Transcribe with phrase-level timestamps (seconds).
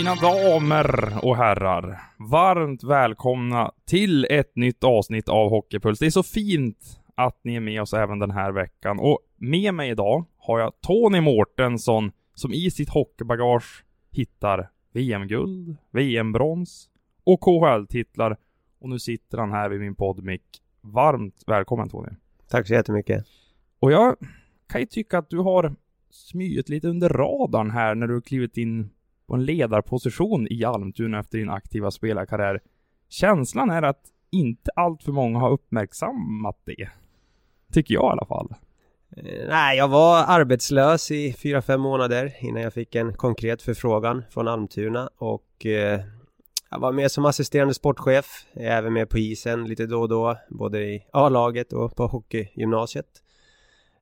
[0.00, 5.98] Mina damer och herrar, varmt välkomna till ett nytt avsnitt av Hockeypuls.
[5.98, 8.98] Det är så fint att ni är med oss även den här veckan.
[8.98, 16.88] Och med mig idag har jag Tony Mårtensson som i sitt hockeybagage hittar VM-guld, VM-brons
[17.24, 18.36] och KHL-titlar.
[18.80, 20.42] Och nu sitter han här vid min poddmick.
[20.80, 22.10] Varmt välkommen Tony.
[22.48, 23.24] Tack så jättemycket.
[23.80, 24.16] Och jag
[24.68, 25.74] kan ju tycka att du har
[26.10, 28.90] smyget lite under radarn här när du klivit in
[29.30, 32.60] på en ledarposition i Almtuna efter din aktiva spelarkarriär.
[33.08, 36.88] Känslan är att inte allt för många har uppmärksammat det.
[37.72, 38.54] Tycker jag i alla fall.
[39.16, 44.48] Eh, nej, jag var arbetslös i 4-5 månader innan jag fick en konkret förfrågan från
[44.48, 46.00] Almtuna och eh,
[46.70, 50.08] jag var med som assisterande sportchef, jag är även med på isen lite då och
[50.08, 53.22] då, både i A-laget och på hockeygymnasiet.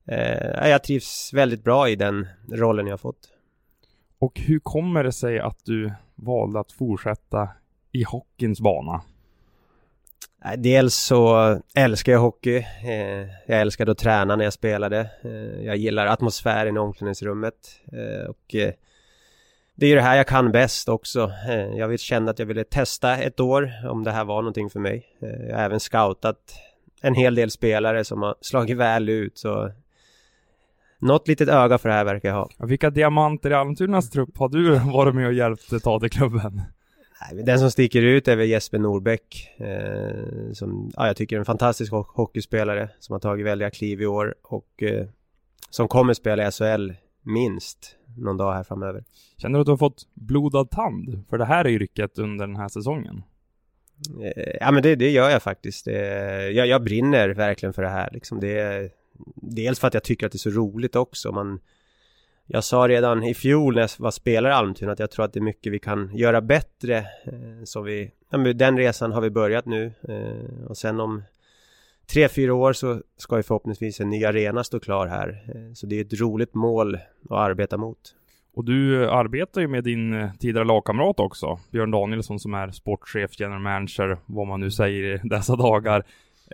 [0.07, 3.38] Eh, jag trivs väldigt bra i den rollen jag fått.
[4.19, 7.49] Och hur kommer det sig att du valde att fortsätta
[7.91, 9.01] i hockeyns bana?
[10.57, 12.57] Dels så älskar jag hockey.
[12.83, 15.09] Eh, jag älskade att träna när jag spelade.
[15.21, 17.55] Eh, jag gillar atmosfären i omklädningsrummet.
[17.91, 18.45] Eh, och
[19.75, 21.31] det är ju det här jag kan bäst också.
[21.75, 24.79] Jag vill känna att jag ville testa ett år om det här var någonting för
[24.79, 25.05] mig.
[25.19, 26.37] Jag har även scoutat
[27.01, 29.71] en hel del spelare som har slagit väl ut så
[30.99, 32.49] något litet öga för det här verkar jag ha.
[32.67, 36.61] Vilka diamanter i Almtunas trupp har du varit med och hjälpt ta till klubben?
[37.45, 41.45] Den som sticker ut är väl Jesper Norbäck eh, som ja, jag tycker är en
[41.45, 45.05] fantastisk ho hockeyspelare som har tagit väldiga kliv i år och eh,
[45.69, 49.03] som kommer spela i SHL minst någon dag här framöver.
[49.37, 52.67] Känner du att du har fått blodad tand för det här yrket under den här
[52.67, 53.23] säsongen?
[54.23, 55.85] Eh, ja men det, det gör jag faktiskt.
[55.85, 58.39] Det, jag, jag brinner verkligen för det här liksom.
[58.39, 58.91] Det,
[59.35, 61.31] dels för att jag tycker att det är så roligt också.
[61.31, 61.59] Man,
[62.45, 65.33] jag sa redan i fjol när jag var spelare i Almtuna att jag tror att
[65.33, 66.97] det är mycket vi kan göra bättre.
[66.97, 68.11] Eh, så vi,
[68.55, 71.23] den resan har vi börjat nu eh, och sen om
[72.11, 75.43] tre, fyra år så ska ju förhoppningsvis en ny arena stå klar här.
[75.47, 78.15] Eh, så det är ett roligt mål att arbeta mot.
[78.53, 83.61] Och du arbetar ju med din tidigare lagkamrat också, Björn Danielsson som är sportchef, general
[83.61, 86.03] manager, vad man nu säger i dessa dagar.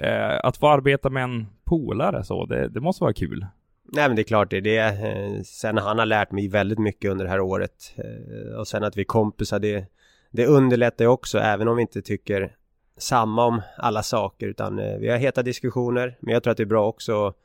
[0.02, 3.46] Eh, att få arbeta med en polare så, det, det måste vara kul.
[3.94, 4.78] Nej men det är klart det är det.
[4.78, 7.94] Eh, sen han har lärt mig väldigt mycket under det här året.
[7.96, 9.86] Eh, och sen att vi är kompisar, det,
[10.32, 12.56] det underlättar ju också även om vi inte tycker
[12.98, 16.18] samma om alla saker utan eh, vi har heta diskussioner.
[16.20, 17.36] Men jag tror att det är bra också att,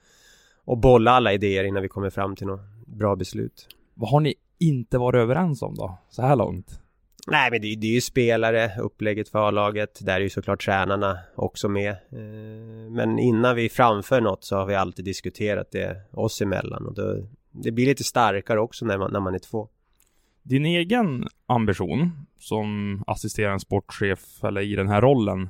[0.67, 3.69] att bolla alla idéer innan vi kommer fram till något bra beslut.
[3.95, 6.80] Vad har ni inte varit överens om då, så här långt?
[7.27, 11.19] Nej men det, det är ju spelare, upplägget för A-laget, där är ju såklart tränarna
[11.35, 11.91] också med.
[11.91, 16.95] Eh, men innan vi framför något så har vi alltid diskuterat det oss emellan och
[16.95, 19.69] då, det blir lite starkare också när man, när man är två.
[20.43, 25.43] Din egen ambition som assisterande sportchef eller i den här rollen,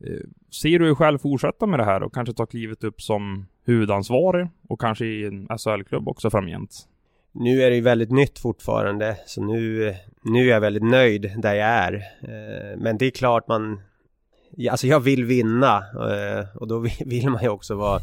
[0.00, 0.26] eh,
[0.62, 4.48] ser du dig själv fortsätta med det här och kanske ta klivet upp som huvudansvarig
[4.68, 6.88] och kanske i en SHL-klubb också framgent?
[7.38, 11.54] Nu är det ju väldigt nytt fortfarande så nu, nu är jag väldigt nöjd där
[11.54, 11.94] jag är.
[12.22, 13.80] Eh, men det är klart man...
[14.70, 18.00] Alltså jag vill vinna eh, och då vill man ju också vara...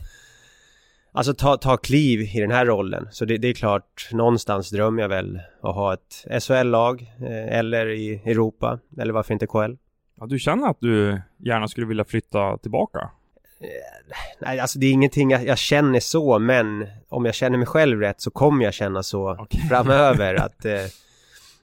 [1.12, 3.08] Alltså ta, ta kliv i den här rollen.
[3.12, 7.90] Så det, det är klart, någonstans drömmer jag väl att ha ett SHL-lag eh, eller
[7.90, 9.76] i Europa eller varför inte KL.
[10.20, 13.10] Ja, du känner att du gärna skulle vilja flytta tillbaka?
[14.40, 18.00] Nej, alltså det är ingenting jag, jag, känner så, men om jag känner mig själv
[18.00, 19.62] rätt så kommer jag känna så okay.
[19.70, 20.66] framöver att...
[20.66, 20.72] Eh,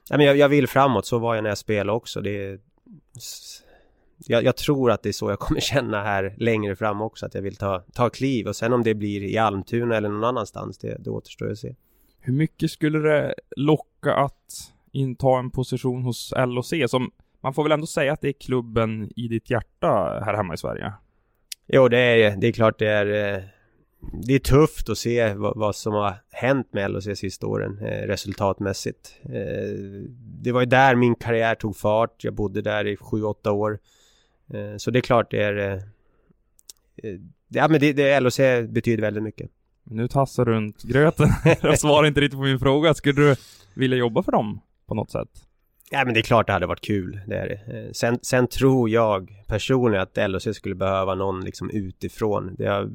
[0.09, 2.21] nej, men jag, jag, vill framåt, så var jag när jag spelade också.
[2.21, 2.61] Det,
[4.17, 7.33] jag, jag, tror att det är så jag kommer känna här längre fram också, att
[7.33, 8.47] jag vill ta, ta kliv.
[8.47, 11.75] Och sen om det blir i Almtuna eller någon annanstans, det, det återstår att se.
[12.19, 17.11] Hur mycket skulle det locka att inta en position hos LOC som
[17.41, 20.57] man får väl ändå säga att det är klubben i ditt hjärta här hemma i
[20.57, 20.93] Sverige?
[21.73, 23.43] Jo, det är, det är klart det är eh,
[24.01, 28.07] det är tufft att se vad, vad som har hänt med LHC sista åren eh,
[28.07, 29.19] resultatmässigt.
[29.23, 30.09] Eh,
[30.41, 32.23] det var ju där min karriär tog fart.
[32.23, 33.79] Jag bodde där i 7-8 år.
[34.53, 35.57] Eh, så det är klart det är...
[35.57, 35.73] Eh,
[37.03, 38.39] eh ja men det, det, LHC
[38.69, 39.49] betyder väldigt mycket.
[39.83, 41.29] Nu tassar du runt gröten.
[41.61, 42.93] Jag svarar inte riktigt på min fråga.
[42.93, 43.35] Skulle du
[43.73, 45.29] vilja jobba för dem på något sätt?
[45.93, 47.77] Ja men det är klart det hade varit kul, det är det.
[47.77, 52.55] Eh, sen, sen tror jag personligen att LOC skulle behöva någon liksom utifrån.
[52.57, 52.89] Det har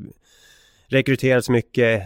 [0.87, 2.03] rekryterats mycket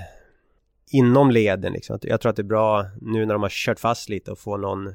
[0.90, 1.98] inom leden liksom.
[2.02, 4.56] Jag tror att det är bra nu när de har kört fast lite och få
[4.56, 4.94] någon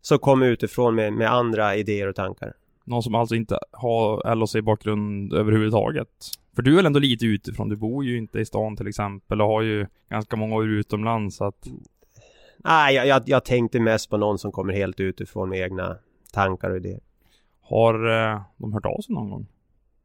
[0.00, 2.52] som kommer utifrån med, med andra idéer och tankar.
[2.84, 6.08] Någon som alltså inte har LHC-bakgrund överhuvudtaget?
[6.54, 7.68] För du är väl ändå lite utifrån?
[7.68, 11.36] Du bor ju inte i stan till exempel och har ju ganska många år utomlands
[11.36, 11.66] så att...
[12.56, 15.98] Nej, jag, jag, jag tänkte mest på någon som kommer helt utifrån med egna
[16.32, 17.00] tankar och idéer.
[17.60, 19.46] Har eh, de hört av sig någon gång?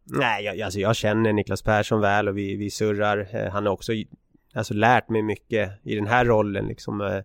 [0.03, 3.27] Nej, jag, alltså jag känner Niklas Persson väl och vi, vi surrar.
[3.31, 3.91] Eh, han har också
[4.53, 7.01] alltså, lärt mig mycket i den här rollen liksom.
[7.01, 7.21] Eh,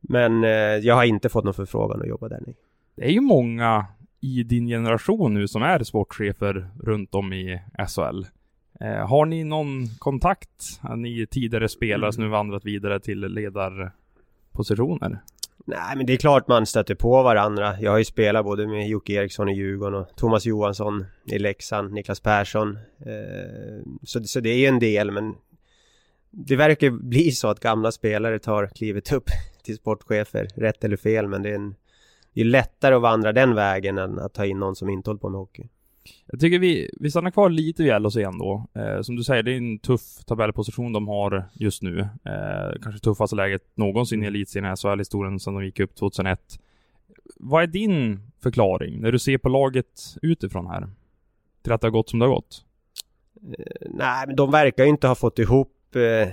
[0.00, 2.42] men eh, jag har inte fått någon förfrågan att jobba där.
[2.46, 2.56] Nej.
[2.96, 3.86] Det är ju många
[4.20, 8.24] i din generation nu som är sportchefer runt om i SHL.
[8.80, 10.80] Eh, har ni någon kontakt?
[10.96, 15.20] Ni tidigare spelare som nu vandrat vidare till ledarpositioner?
[15.66, 17.80] Nej men det är klart man stöter på varandra.
[17.80, 21.92] Jag har ju spelat både med Jocke Eriksson i Djurgården och Thomas Johansson i Leksand,
[21.92, 22.78] Niklas Persson.
[23.00, 25.34] Eh, så, så det är ju en del men
[26.30, 29.30] det verkar bli så att gamla spelare tar klivet upp
[29.62, 31.74] till sportchefer, rätt eller fel, men det är, en,
[32.32, 35.20] det är lättare att vandra den vägen än att ta in någon som inte håller
[35.20, 35.68] på med hockey.
[36.26, 38.66] Jag tycker vi, vi stannar kvar lite vid LHC ändå.
[38.74, 42.00] Eh, som du säger, det är en tuff tabellposition de har just nu.
[42.00, 46.60] Eh, kanske tuffaste läget någonsin i elitserien i SHL-historien sedan de gick upp 2001.
[47.36, 50.88] Vad är din förklaring när du ser på laget utifrån här?
[51.62, 52.64] Till att det har gått som det har gått?
[53.58, 56.28] Eh, nej, men de verkar ju inte ha fått ihop eh,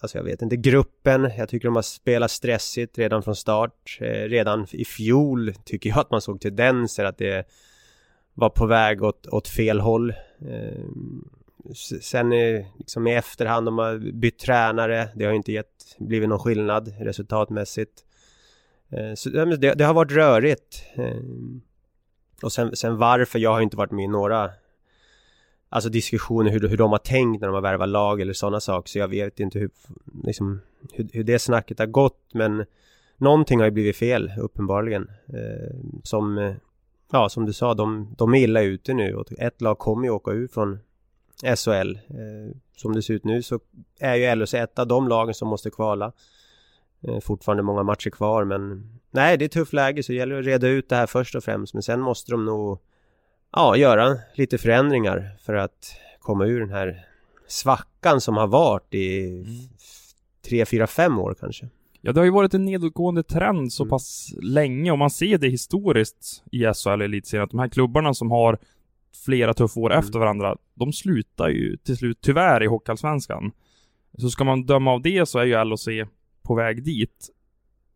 [0.00, 1.30] alltså jag vet inte, gruppen.
[1.38, 3.98] Jag tycker de har spelat stressigt redan från start.
[4.00, 7.48] Eh, redan i fjol tycker jag att man såg tendenser att det
[8.36, 10.10] var på väg åt, åt fel håll.
[10.48, 10.84] Eh,
[12.02, 12.30] sen
[12.78, 15.08] liksom i efterhand, de har bytt tränare.
[15.14, 18.04] Det har inte gett, blivit någon skillnad resultatmässigt.
[18.90, 20.84] Eh, så det, det, har varit rörigt.
[20.94, 21.16] Eh,
[22.42, 24.50] och sen, sen varför, jag har inte varit med i några
[25.68, 28.88] Alltså diskussioner hur, hur de har tänkt när de har värvat lag eller sådana saker.
[28.88, 29.70] Så jag vet inte hur,
[30.24, 30.60] liksom,
[30.92, 32.30] hur, hur det snacket har gått.
[32.34, 32.64] Men
[33.16, 35.10] någonting har ju blivit fel uppenbarligen.
[36.02, 36.54] Som,
[37.12, 39.14] ja som du sa, de, de är illa ute nu.
[39.14, 40.78] Och ett lag kommer ju åka ur från
[41.56, 41.94] SHL.
[41.96, 43.60] Eh, som det ser ut nu så
[44.00, 46.12] är ju LHC ett av de lagen som måste kvala.
[47.02, 50.46] Eh, fortfarande många matcher kvar men nej det är tufft läge så det gäller att
[50.46, 51.74] reda ut det här först och främst.
[51.74, 52.78] Men sen måste de nog
[53.52, 57.06] ja, göra lite förändringar för att komma ur den här
[57.46, 59.46] svackan som har varit i mm.
[60.48, 61.68] tre, fyra, fem år kanske.
[62.06, 63.90] Ja, det har ju varit en nedåtgående trend så mm.
[63.90, 68.30] pass länge och man ser det historiskt i SHL elitserien att de här klubbarna som
[68.30, 68.58] har
[69.24, 69.98] flera tuffa år mm.
[69.98, 73.52] efter varandra, de slutar ju till slut tyvärr i Hockeyallsvenskan.
[74.18, 75.88] Så ska man döma av det så är ju LHC
[76.42, 77.30] på väg dit.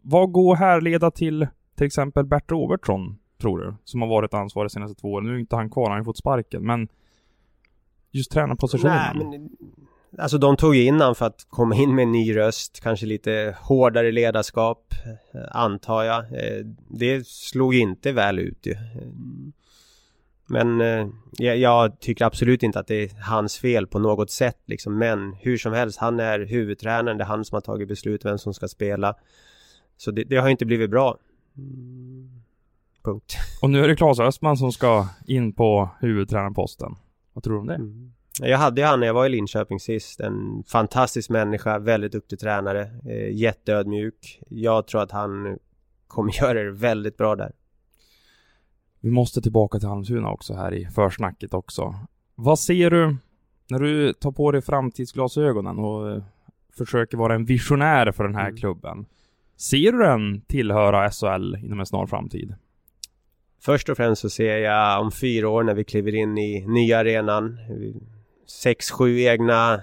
[0.02, 1.46] Vad går här leda till
[1.76, 3.74] till exempel Bert Robertsson tror du?
[3.84, 5.26] Som har varit ansvarig de senaste två åren.
[5.26, 6.66] Nu är inte han kvar, han har ju fått sparken.
[6.66, 6.88] Men
[8.10, 9.16] just tränarpositionen.
[9.16, 9.50] Nej, men
[10.18, 13.56] Alltså de tog in han för att komma in med en ny röst, kanske lite
[13.60, 14.94] hårdare ledarskap,
[15.34, 16.18] eh, antar jag.
[16.18, 18.76] Eh, det slog inte väl ut ju.
[20.46, 21.06] Men eh,
[21.38, 24.98] jag, tycker absolut inte att det är hans fel på något sätt liksom.
[24.98, 28.38] Men hur som helst, han är huvudtränaren, det är han som har tagit beslut vem
[28.38, 29.14] som ska spela.
[29.96, 31.18] Så det, det har inte blivit bra.
[33.04, 33.36] Punkt.
[33.62, 36.94] Och nu är det Claes Östman som ska in på huvudtränarposten.
[37.32, 37.74] Vad tror du om det?
[37.74, 38.12] Mm.
[38.42, 40.20] Jag hade ju han när jag var i Linköping sist.
[40.20, 44.42] En fantastisk människa, väldigt duktig tränare, eh, jätteödmjuk.
[44.48, 45.58] Jag tror att han
[46.06, 47.52] kommer göra det väldigt bra där.
[49.00, 51.94] Vi måste tillbaka till Halmstuna också här i försnacket också.
[52.34, 53.16] Vad ser du
[53.70, 56.22] när du tar på dig framtidsglasögonen och eh,
[56.78, 58.56] försöker vara en visionär för den här mm.
[58.56, 59.06] klubben?
[59.56, 62.54] Ser du den tillhöra SHL inom en snar framtid?
[63.62, 66.98] Först och främst så ser jag om fyra år när vi kliver in i nya
[66.98, 67.58] arenan.
[68.50, 69.82] Sex, sju egna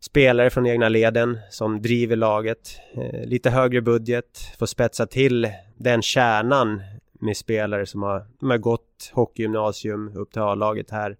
[0.00, 2.80] spelare från egna leden som driver laget.
[2.94, 6.82] Eh, lite högre budget, får spetsa till den kärnan
[7.12, 11.16] med spelare som har, som har gått hockeygymnasium upp till A-laget här.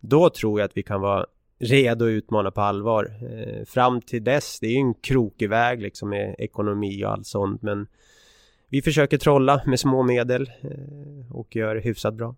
[0.00, 1.26] Då tror jag att vi kan vara
[1.58, 3.12] redo att utmana på allvar.
[3.22, 7.26] Eh, fram till dess, det är ju en krokig väg liksom med ekonomi och allt
[7.26, 7.86] sånt men
[8.68, 12.34] vi försöker trolla med små medel eh, och gör det hyfsat bra.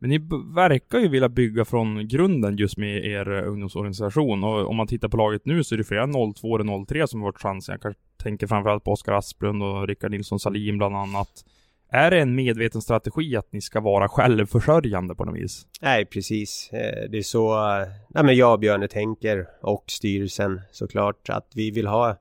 [0.00, 0.18] Men ni
[0.54, 5.08] verkar ju vilja bygga från grunden just med er eh, ungdomsorganisation och om man tittar
[5.08, 7.72] på laget nu så är det flera 02 och 03 som har varit chansen.
[7.72, 11.44] Jag kanske tänker framförallt på Oskar Asplund och Rickard Nilsson Salim bland annat.
[11.92, 15.66] Är det en medveten strategi att ni ska vara självförsörjande på något vis?
[15.80, 16.70] Nej, precis.
[16.72, 21.52] Eh, det är så eh, nej, men jag och Björne tänker och styrelsen såklart att
[21.54, 22.16] vi vill ha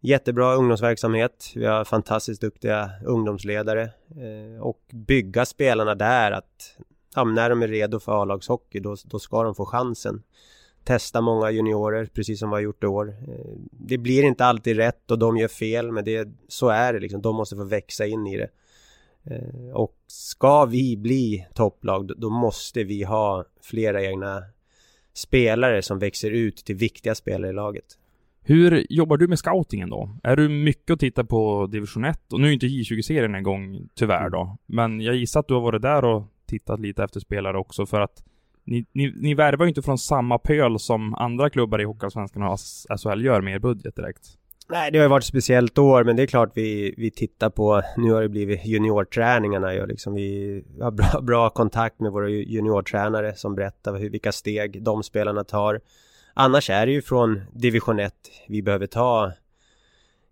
[0.00, 1.52] jättebra ungdomsverksamhet.
[1.54, 3.90] Vi har fantastiskt duktiga ungdomsledare
[4.60, 6.76] och bygga spelarna där att
[7.14, 10.22] ja, när de är redo för A-lagshockey då, då ska de få chansen.
[10.84, 13.08] Testa många juniorer precis som vi har gjort i år.
[13.08, 17.00] Eh, det blir inte alltid rätt och de gör fel men det, så är det
[17.00, 17.22] liksom.
[17.22, 18.50] De måste få växa in i det.
[19.24, 24.42] Eh, och ska vi bli topplag då måste vi ha flera egna
[25.12, 27.84] spelare som växer ut till viktiga spelare i laget.
[28.42, 30.16] Hur jobbar du med scoutingen då?
[30.22, 32.32] Är du mycket att titta på division 1?
[32.32, 34.56] Och nu är inte J20-serien igång, tyvärr då.
[34.66, 38.00] Men jag gissar att du har varit där och tittat lite efter spelare också för
[38.00, 38.24] att
[38.64, 42.58] ni, ni, ni värvar ju inte från samma pöl som andra klubbar i Hockeyallsvenskan och
[43.00, 44.36] SHL gör med er budget direkt.
[44.68, 47.50] Nej, det har ju varit ett speciellt år, men det är klart vi, vi tittar
[47.50, 50.14] på, nu har det blivit juniorträningarna ju liksom.
[50.14, 55.44] Vi har bra, bra kontakt med våra juniortränare som berättar hur, vilka steg de spelarna
[55.44, 55.80] tar.
[56.34, 58.14] Annars är det ju från division 1
[58.48, 59.32] vi behöver ta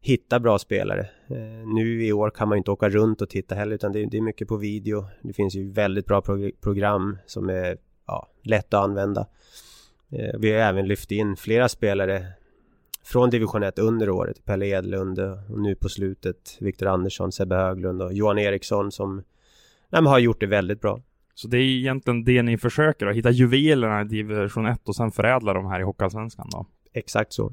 [0.08, 1.00] hitta bra spelare.
[1.30, 4.06] Eh, nu i år kan man ju inte åka runt och titta heller utan det,
[4.06, 5.06] det är mycket på video.
[5.22, 9.26] Det finns ju väldigt bra pro program som är ja, lätt att använda.
[10.12, 12.26] Eh, vi har även lyft in flera spelare
[13.04, 14.44] från division 1 under året.
[14.44, 19.22] Pelle Edlund och nu på slutet Viktor Andersson, Sebbe Höglund och Johan Eriksson som
[19.90, 21.00] nej, har gjort det väldigt bra.
[21.34, 25.10] Så det är egentligen det ni försöker att hitta juvelerna i division 1 och sen
[25.10, 26.66] förädla dem här i Hockeyallsvenskan då?
[26.92, 27.52] Exakt så.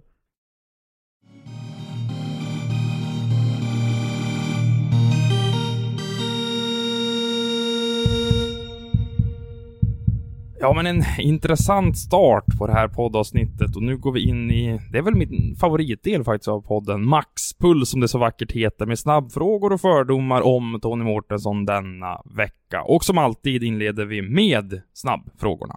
[10.65, 14.79] Ja men en intressant start på det här poddavsnittet och nu går vi in i,
[14.91, 18.99] det är väl min favoritdel faktiskt av podden, Maxpuls som det så vackert heter, med
[18.99, 22.81] snabbfrågor och fördomar om Tony Mårtensson denna vecka.
[22.81, 25.75] Och som alltid inleder vi med snabbfrågorna.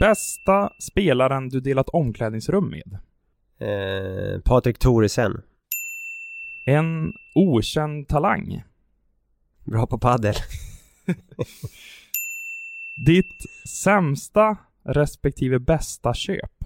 [0.00, 2.98] Bästa spelaren du delat omklädningsrum med?
[3.58, 5.42] Eh, Patrik Thoresen.
[6.66, 8.62] En okänd talang?
[9.64, 10.34] Bra på paddel.
[12.94, 16.64] Ditt sämsta respektive bästa köp?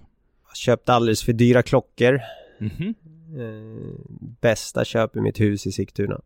[0.54, 2.20] Köpt alldeles för dyra klockor.
[2.60, 2.94] Mm -hmm.
[3.38, 3.94] eh,
[4.40, 6.20] bästa köp i mitt hus i Sigtuna.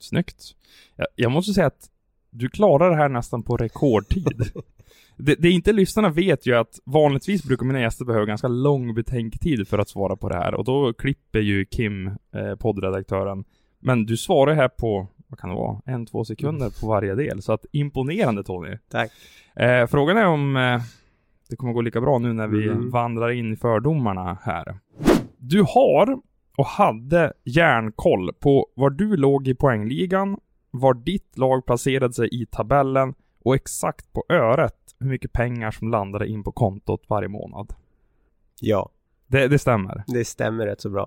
[0.00, 0.56] Snyggt.
[0.96, 1.90] Jag, jag måste säga att
[2.30, 4.52] du klarar det här nästan på rekordtid.
[5.16, 9.68] det, det inte lyssnarna vet ju att vanligtvis brukar mina gäster behöva ganska lång betänktid
[9.68, 13.44] för att svara på det här och då klipper ju Kim, eh, poddredaktören.
[13.78, 17.42] Men du svarar här på vad kan det vara, en, två sekunder på varje del.
[17.42, 18.76] Så att imponerande Tony.
[18.88, 19.10] Tack.
[19.56, 20.80] Eh, frågan är om eh,
[21.48, 22.90] det kommer gå lika bra nu när vi Mm.
[22.90, 24.78] vandrar in i fördomarna här.
[25.38, 26.20] Du har
[26.58, 30.38] och hade järnkoll på var du låg i poängligan,
[30.70, 35.90] var ditt lag placerade sig i tabellen och exakt på öret hur mycket pengar som
[35.90, 37.72] landade in på kontot varje månad.
[38.60, 38.88] Ja,
[39.26, 40.04] Det, det stämmer.
[40.06, 41.06] det stämmer rätt så bra.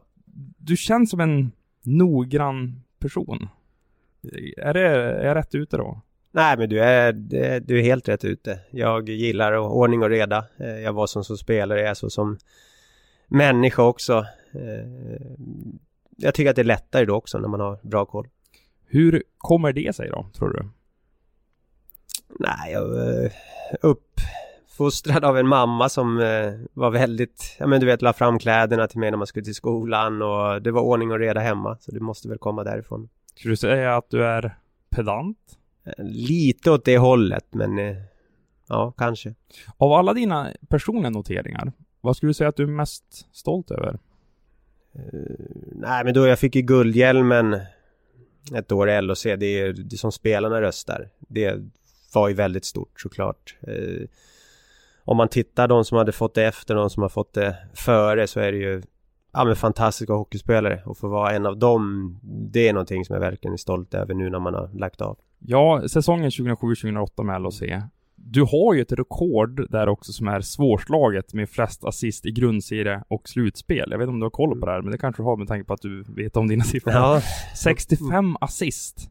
[0.58, 1.52] Du känns som en
[1.84, 3.48] noggrann person.
[4.58, 6.02] Är, det, är jag rätt ute då?
[6.32, 7.12] Nej men du är,
[7.60, 8.60] du är helt rätt ute.
[8.72, 10.46] Jag gillar ordning och reda.
[10.58, 12.38] Eh, Jag var som, som spelare, jag är så som
[13.28, 14.26] människa också.
[14.54, 15.22] Eh,
[16.18, 18.28] Jag tycker att det är lättare då också när man har bra koll.
[18.86, 20.66] Hur kommer det sig då, tror du?
[22.40, 23.32] Nej, jag var
[23.82, 28.88] uppfostrad av en mamma som eh, var väldigt, ja men du vet, la fram kläderna
[28.88, 31.78] till mig när man skulle till skolan och det var ordning och reda hemma.
[31.80, 33.10] Så det måste väl komma därifrån.
[33.36, 34.58] Skulle du säga att du är
[34.90, 35.38] pedant?
[35.86, 37.96] Eh, Lite åt det hållet, men eh,
[38.68, 39.34] ja, kanske.
[39.78, 41.72] Av alla dina personliga noteringar,
[42.02, 44.00] vad skulle du säga att du är mest stolt över?
[44.96, 45.02] Eh,
[45.72, 47.60] nej, men då jag fick ju guldhjälmen
[48.56, 49.24] ett år i LHC.
[49.24, 51.10] Det är det är som spelarna röstar.
[51.20, 51.60] Det
[52.14, 53.56] var ju väldigt stort såklart.
[53.62, 54.08] Eh,
[55.06, 58.28] om man tittar de som hade fått det efter, de som har fått det före
[58.28, 58.82] så är det ju
[59.34, 60.82] ja, men fantastiska hockeyspelare.
[60.86, 64.14] Och få vara en av dem, det är någonting som jag verkligen är stolt över
[64.14, 65.18] nu när man har lagt av.
[65.40, 67.62] Ja, säsongen 2007-2008 med LHC.
[68.16, 73.04] Du har ju ett rekord där också som är svårslaget med flest assist i grundserie
[73.08, 73.88] och slutspel.
[73.92, 75.38] Jag vet inte om du har koll på det här, men det kanske du har
[75.38, 76.94] med tanke på att du vet om dina siffror.
[76.94, 77.22] Ja,
[77.56, 79.10] 65 assist.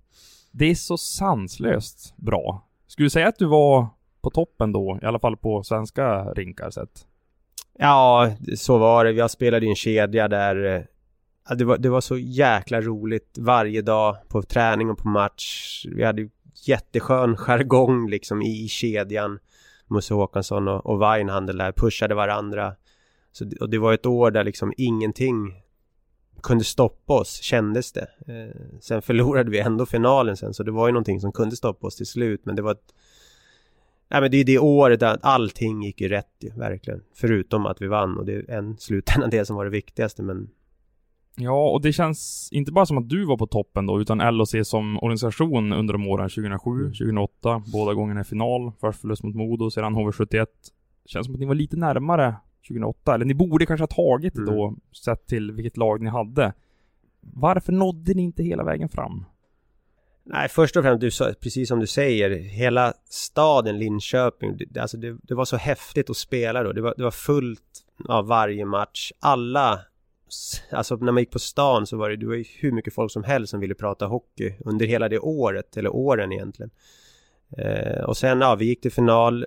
[0.52, 2.68] Det är så sanslöst bra.
[2.86, 3.86] Skulle du säga att du var
[4.22, 7.06] på toppen då, i alla fall på svenska rinkar sett?
[7.78, 9.12] Ja, så var det.
[9.12, 10.82] Jag spelade i en kedja där eh,
[11.48, 15.84] ja, det, var, det var så jäkla roligt varje dag på träning och på match.
[15.94, 16.28] Vi hade
[16.66, 19.38] jätteskön jargong liksom i kedjan.
[19.86, 22.74] Musse Håkansson och, och Weinhandel där pushade varandra.
[23.32, 25.62] Så, och det var ett år där liksom ingenting
[26.42, 28.08] kunde stoppa oss, kändes det.
[28.26, 31.86] Eh, sen förlorade vi ändå finalen sen, så det var ju någonting som kunde stoppa
[31.86, 32.94] oss till slut, men det var ett
[34.12, 37.02] Nej men det är det året där allting gick ju rätt ju, verkligen.
[37.14, 40.50] Förutom att vi vann och det är en slutändan det som var det viktigaste men
[41.36, 44.54] Ja, och det känns inte bara som att du var på toppen då, utan LOC
[44.64, 46.92] som organisation under de åren 2007, mm.
[46.92, 48.72] 2008, båda gångerna i final.
[48.80, 50.46] Först förlust mot Modo, sedan HV71.
[51.06, 52.34] Känns som att ni var lite närmare
[52.68, 54.80] 2008, eller ni borde kanske ha tagit det då, mm.
[55.04, 56.52] sett till vilket lag ni hade.
[57.20, 59.24] Varför nådde ni inte hela vägen fram?
[60.24, 65.16] Nej, först och främst, du, precis som du säger, hela staden Linköping, det, alltså det,
[65.22, 66.72] det var så häftigt att spela då.
[66.72, 69.12] Det var, det var fullt av varje match.
[69.20, 69.80] Alla
[70.70, 73.12] Alltså när man gick på stan så var det, det var ju hur mycket folk
[73.12, 76.70] som helst som ville prata hockey under hela det året, eller åren egentligen.
[77.58, 79.46] Eh, och sen, ja, vi gick till final.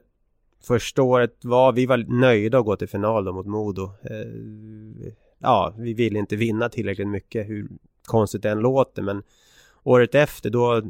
[0.64, 3.84] Första året var, vi var nöjda att gå till final då mot Modo.
[3.84, 7.68] Eh, ja, vi ville inte vinna tillräckligt mycket, hur
[8.06, 9.24] konstigt det än låter, men
[9.86, 10.82] året efter då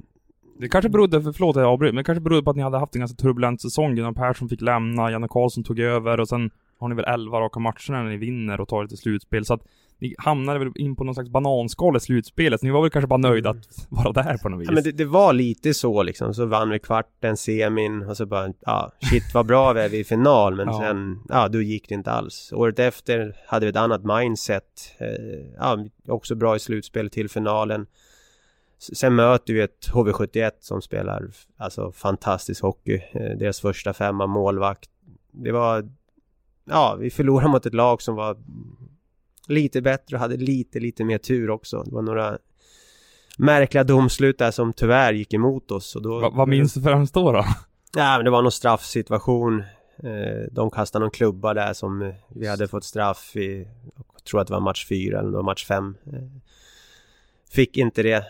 [0.59, 2.77] det kanske berodde, för, förlåt jag avbryter, men det kanske berodde på att ni hade
[2.77, 3.95] haft en ganska turbulent säsong.
[3.95, 7.59] Gunnar Persson fick lämna, Janne Karlsson tog över och sen har ni väl 11 raka
[7.59, 9.45] matcher när ni vinner och tar lite slutspel.
[9.45, 9.61] Så att
[9.99, 13.07] ni hamnade väl in på någon slags bananskal i slutspelet, så ni var väl kanske
[13.07, 14.67] bara nöjda att vara där på något vis?
[14.67, 18.25] Ja, men det, det, var lite så liksom, så vann vi kvarten, semin och så
[18.25, 20.79] bara, ja, shit vad bra vi är i final, men ja.
[20.79, 22.53] sen, ja, då gick det inte alls.
[22.53, 24.63] Året efter hade vi ett annat mindset,
[24.97, 27.85] eh, ja, också bra i slutspel till finalen.
[28.77, 33.01] Sen möter vi ett HV71 som spelar alltså fantastisk hockey.
[33.11, 34.89] Eh, deras första femma målvakt.
[35.31, 35.89] Det var...
[36.65, 38.37] Ja, vi förlorade mot ett lag som var
[39.47, 41.83] lite bättre och hade lite, lite mer tur också.
[41.83, 42.37] Det var några
[43.37, 45.95] märkliga domslut där som tyvärr gick emot oss.
[45.95, 47.31] Och då, Va, vad minns du främst då?
[47.31, 47.45] då?
[47.97, 49.59] Ja, men det var någon straffsituation.
[50.03, 53.67] Eh, de kastade någon klubba där som vi hade fått straff i,
[54.13, 55.97] jag tror att det var match fyra eller match fem.
[57.55, 58.25] Fick inte det.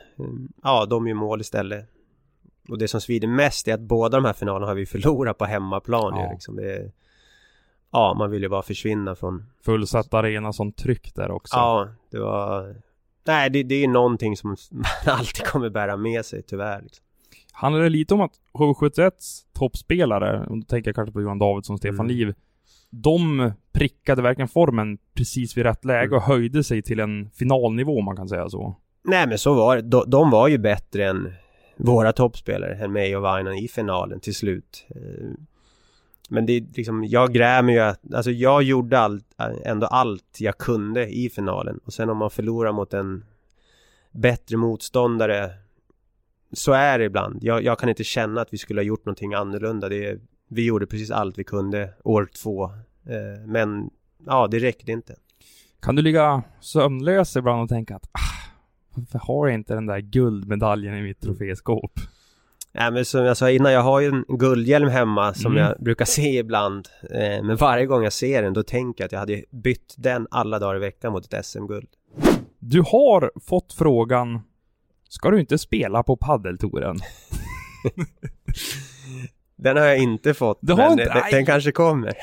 [0.64, 1.90] Ja, de gör mål istället.
[2.70, 5.46] Och det som svider mest är att båda de här finalerna har vi förlorat på
[5.46, 6.18] hemmaplan.
[6.18, 6.32] Ja.
[6.32, 6.56] Liksom.
[6.56, 6.92] Det,
[7.92, 9.46] ja, man vill ju bara försvinna från...
[9.66, 11.56] Fullsatt arena som tryck där också.
[11.56, 12.76] Ja, det var...
[13.28, 16.82] Nej, det, det är någonting som man alltid kommer bära med sig tyvärr.
[16.82, 17.06] Liksom.
[17.52, 19.12] Handlar det lite om att HV71
[19.54, 22.08] toppspelare, och då tänker jag kanske på Johan Davidsson och Stefan mm.
[22.08, 22.34] Liv,
[22.90, 26.18] de prickade verkligen formen precis vid rätt läge mm.
[26.18, 28.76] och höjde sig till en finalnivå om man kan säga så.
[29.08, 29.82] Nej men så var det.
[29.82, 31.34] De, de var ju bättre än
[31.78, 34.86] våra toppspelare, än mig och Vainan i finalen till slut.
[34.90, 35.30] Eh,
[36.30, 40.38] men det är liksom, jag grämer ju att, alltså jag gjorde allt, eh, ändå allt
[40.40, 41.80] jag kunde i finalen.
[41.86, 43.26] Och sen om man förlorar mot en
[44.12, 45.52] bättre motståndare
[46.54, 47.44] så är det ibland.
[47.44, 49.90] Jag, jag kan inte känna att vi skulle ha gjort någonting annorlunda.
[49.90, 52.64] Det, vi gjorde precis allt vi kunde år två.
[53.06, 53.90] Eh, men
[54.26, 55.16] ja, det räckte inte.
[55.82, 58.35] Kan du ligga sömnlös ibland och tänka att ah,
[58.96, 61.92] varför har jag inte den där guldmedaljen i mitt troféskåp?
[62.72, 65.64] Ja, men som jag sa innan, jag har ju en guldhjälm hemma som mm.
[65.64, 66.88] jag brukar se ibland.
[67.12, 70.28] Eh, men varje gång jag ser den, då tänker jag att jag hade bytt den
[70.32, 71.88] alla dagar i veckan mot ett SM-guld.
[72.60, 74.42] Du har fått frågan,
[75.10, 77.00] ska du inte spela på paddeltouren?
[79.56, 82.14] den har jag inte fått, du men inte, den, den kanske kommer.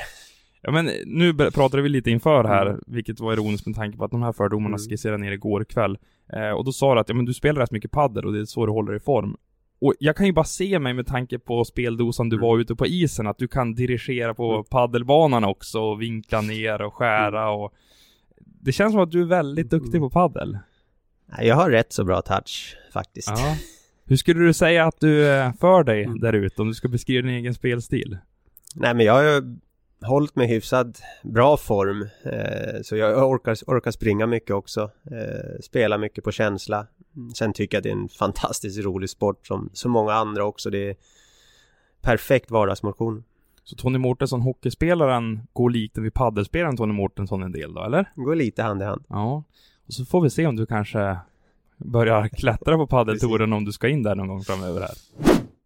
[0.65, 2.81] Ja men nu pratade vi lite inför här, mm.
[2.87, 4.79] vilket var ironiskt med tanke på att de här fördomarna mm.
[4.79, 5.97] skisserade ner igår kväll.
[6.33, 8.39] Eh, och då sa du att ja, men du spelar rätt mycket paddel och det
[8.39, 9.37] är så du håller i form.
[9.81, 12.47] Och jag kan ju bara se mig med tanke på speldosan du mm.
[12.47, 14.63] var ute på isen, att du kan dirigera på mm.
[14.63, 17.59] paddelbanan också och vinkla ner och skära mm.
[17.59, 17.73] och...
[18.39, 20.57] Det känns som att du är väldigt duktig på paddel.
[21.41, 23.29] Jag har rätt så bra touch faktiskt.
[23.29, 23.55] Ja.
[24.05, 27.27] Hur skulle du säga att du eh, för dig där ute om du ska beskriva
[27.27, 28.17] din egen spelstil?
[28.75, 29.43] Nej men jag
[30.03, 32.07] hållit mig hyfsad bra form.
[32.23, 34.91] Eh, så jag orkar, orkar springa mycket också.
[35.11, 36.87] Eh, spela mycket på känsla.
[37.35, 40.69] Sen tycker jag det är en fantastiskt rolig sport som så många andra också.
[40.69, 40.95] Det är
[42.01, 43.23] perfekt vardagsmotion.
[43.63, 48.11] Så Tony Mårtensson, hockeyspelaren, går lite vid paddelspelaren Tony Mårtensson en del då, eller?
[48.15, 49.03] Går lite hand i hand.
[49.07, 49.43] Ja.
[49.87, 51.17] Och så får vi se om du kanske
[51.77, 54.91] börjar klättra på paddeltouren om du ska in där någon gång framöver här.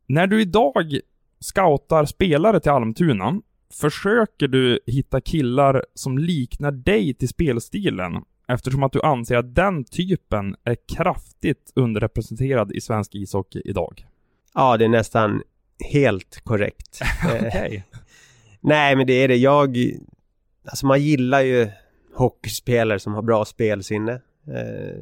[0.08, 1.00] När du idag
[1.40, 3.42] scoutar spelare till Almtuna,
[3.74, 8.14] försöker du hitta killar som liknar dig till spelstilen
[8.48, 14.06] eftersom att du anser att den typen är kraftigt underrepresenterad i svensk ishockey idag?
[14.54, 15.42] Ja, det är nästan
[15.92, 17.00] helt korrekt.
[17.26, 17.48] Okej.
[17.48, 17.82] Okay.
[18.62, 19.36] Nej, men det är det.
[19.36, 19.78] Jag...
[20.66, 21.68] Alltså man gillar ju
[22.14, 24.22] hockeyspelare som har bra spelsinne.
[24.48, 24.98] Eh,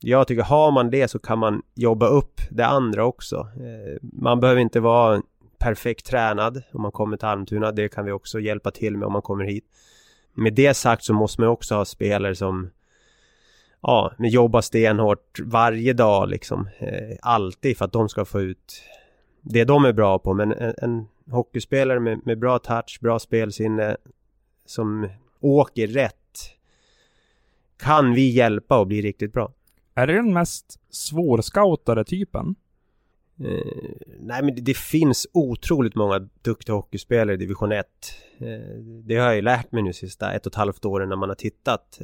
[0.00, 3.36] jag tycker har man det så kan man jobba upp det andra också.
[3.36, 5.22] Eh, man behöver inte vara
[5.58, 7.72] perfekt tränad om man kommer till Almtuna.
[7.72, 9.64] Det kan vi också hjälpa till med om man kommer hit.
[10.34, 12.70] Med det sagt så måste man också ha spelare som
[13.80, 16.68] ja, men jobbar stenhårt varje dag liksom.
[16.78, 18.82] Eh, alltid för att de ska få ut
[19.42, 20.34] det de är bra på.
[20.34, 23.96] Men en, en hockeyspelare med, med bra touch, bra spelsinne
[24.66, 25.08] som
[25.40, 26.14] åker rätt
[27.78, 29.52] kan vi hjälpa och bli riktigt bra.
[29.94, 32.54] Är det den mest svårscoutade typen?
[33.40, 37.86] Eh, nej men det, det, finns otroligt många duktiga hockeyspelare i division 1.
[38.38, 38.48] Eh,
[38.80, 41.28] det har jag ju lärt mig nu sista ett och ett halvt åren när man
[41.28, 42.00] har tittat.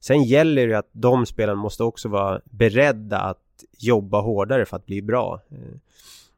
[0.00, 4.86] Sen gäller det att de spelarna måste också vara beredda att jobba hårdare för att
[4.86, 5.40] bli bra.
[5.50, 5.76] Eh,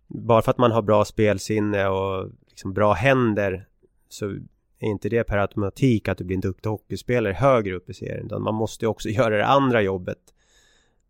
[0.06, 3.66] bara för att man har bra spelsinne och liksom bra händer
[4.08, 4.26] så
[4.78, 8.26] är inte det per automatik att du blir en duktig hockeyspelare högre upp i serien.
[8.26, 10.18] Utan man måste också göra det andra jobbet.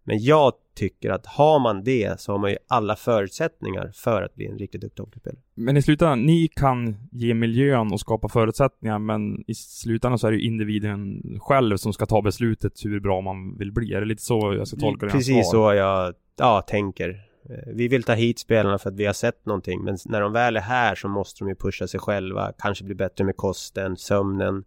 [0.05, 4.35] Men jag tycker att har man det så har man ju alla förutsättningar för att
[4.35, 5.41] bli en riktigt duktig hockeyspelare.
[5.55, 10.31] Men i slutändan, ni kan ge miljön och skapa förutsättningar, men i slutändan så är
[10.31, 13.95] det ju individen själv som ska ta beslutet hur bra man vill bli.
[13.95, 15.13] Är det lite så jag ska tolka det?
[15.13, 17.09] Precis så jag ja, tänker.
[17.51, 20.33] Eh, vi vill ta hit spelarna för att vi har sett någonting, men när de
[20.33, 23.97] väl är här så måste de ju pusha sig själva, kanske bli bättre med kosten,
[23.97, 24.65] sömnen,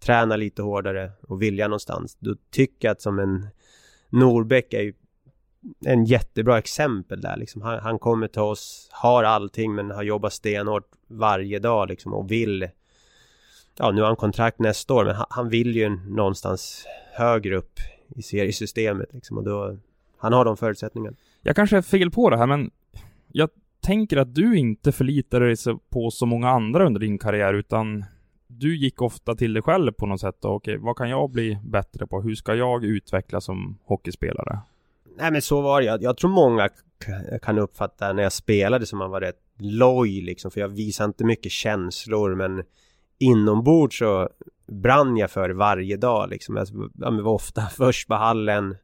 [0.00, 2.16] träna lite hårdare och vilja någonstans.
[2.20, 3.46] Då tycker jag att som en
[4.10, 4.92] Norbäck är ju
[5.84, 7.62] en jättebra exempel där liksom.
[7.62, 12.30] Han, han, kommer till oss, har allting men har jobbat stenhårt varje dag liksom och
[12.30, 12.68] vill
[13.76, 17.80] Ja nu har han kontrakt nästa år men han, han vill ju någonstans högre upp
[18.16, 19.76] i seriesystemet liksom och då
[20.18, 21.16] Han har de förutsättningarna.
[21.42, 22.70] Jag kanske är fel på det här men
[23.32, 25.56] Jag tänker att du inte förlitar dig
[25.90, 28.04] på så många andra under din karriär utan
[28.50, 31.58] du gick ofta till dig själv på något sätt och okej, vad kan jag bli
[31.64, 32.20] bättre på?
[32.20, 34.58] Hur ska jag utvecklas som hockeyspelare?
[35.16, 35.86] Nej men så var det.
[35.86, 36.68] Jag, jag tror många
[37.42, 40.50] kan uppfatta när jag spelade som man var rätt loj liksom.
[40.50, 42.62] För jag visade inte mycket känslor men
[43.18, 44.28] inombords så
[44.66, 46.56] brann jag för varje dag liksom.
[46.56, 48.76] Jag, jag var ofta först på hallen.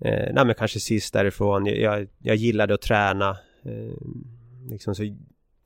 [0.00, 1.66] Eh, nej men kanske sist därifrån.
[1.66, 3.30] Jag, jag, jag gillade att träna.
[3.62, 3.94] Eh,
[4.68, 5.16] liksom så,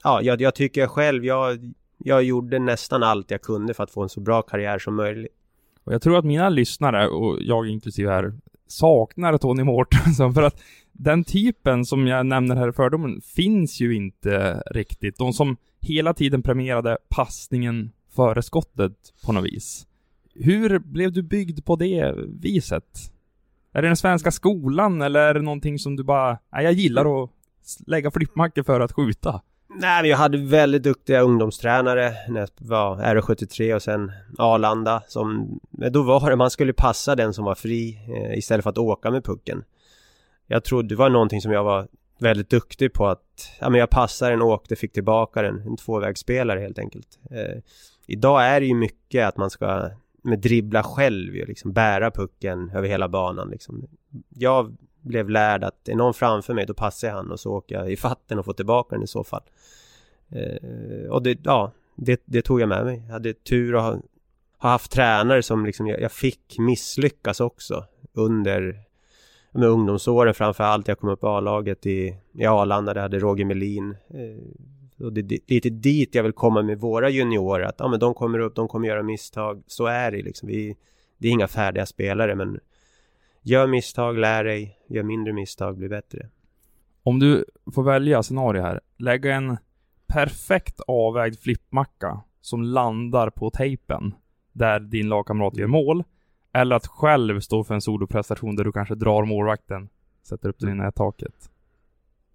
[0.05, 1.72] ja, jag, jag tycker själv, jag,
[2.04, 5.32] jag gjorde nästan allt jag kunde för att få en så bra karriär som möjligt.
[5.84, 8.32] Och jag tror att mina lyssnare, och jag inklusive här,
[8.66, 10.62] saknar Tony Mårtensson för att
[10.92, 15.18] den typen som jag nämner här i fördomen finns ju inte riktigt.
[15.18, 18.92] De som hela tiden premierade passningen före skottet
[19.26, 19.86] på något vis.
[20.34, 23.12] Hur blev du byggd på det viset?
[23.72, 27.24] Är det den svenska skolan eller är det någonting som du bara, nej jag gillar
[27.24, 27.30] att
[27.86, 29.42] lägga flippmackor för att skjuta?
[29.76, 35.58] Nej, men jag hade väldigt duktiga ungdomstränare när jag var R73 och sen Arlanda som...
[35.70, 39.11] Då var det, man skulle passa den som var fri eh, istället för att åka
[39.11, 39.64] med pucken.
[40.46, 43.50] Jag trodde det var någonting som jag var väldigt duktig på att...
[43.61, 45.61] Ja men jag passade den, åkte, fick tillbaka den.
[45.61, 47.18] En tvåvägsspelare helt enkelt.
[47.30, 47.62] Eh,
[48.06, 49.90] idag är det ju mycket att man ska
[50.22, 53.88] med dribbla själv ju liksom bära pucken över hela banan liksom.
[54.28, 57.74] Jag blev lärd att är någon framför mig då passar jag han och så åker
[57.74, 59.42] jag i fatten och får tillbaka den i så fall.
[60.30, 63.02] Eh, och det, ja, det, det, tog jag med mig.
[63.06, 64.00] Jag hade tur att ha,
[64.58, 68.76] ha haft tränare som liksom jag, jag, fick misslyckas också under
[69.52, 70.88] med ungdomsåren framför allt.
[70.88, 73.96] Jag kom upp i A-laget i, i Arlanda, där jag hade Roger Melin.
[74.10, 77.64] Eh, och det är lite dit jag vill komma med våra juniorer.
[77.64, 79.62] Att ja, men de kommer upp, de kommer göra misstag.
[79.66, 80.48] Så är det liksom.
[80.48, 80.76] Vi,
[81.18, 82.60] det är inga färdiga spelare men
[83.42, 84.78] Gör misstag, lär dig.
[84.88, 86.28] Gör mindre misstag, bli bättre.
[87.02, 88.81] Om du får välja scenario här.
[88.96, 89.57] Lägga en
[90.07, 94.14] perfekt avvägd flippmacka som landar på tejpen
[94.52, 96.05] där din lagkamrat gör mål.
[96.52, 99.88] Eller att själv stå för en soloprestation där du kanske drar målvakten,
[100.22, 101.50] sätter upp den i nättaket.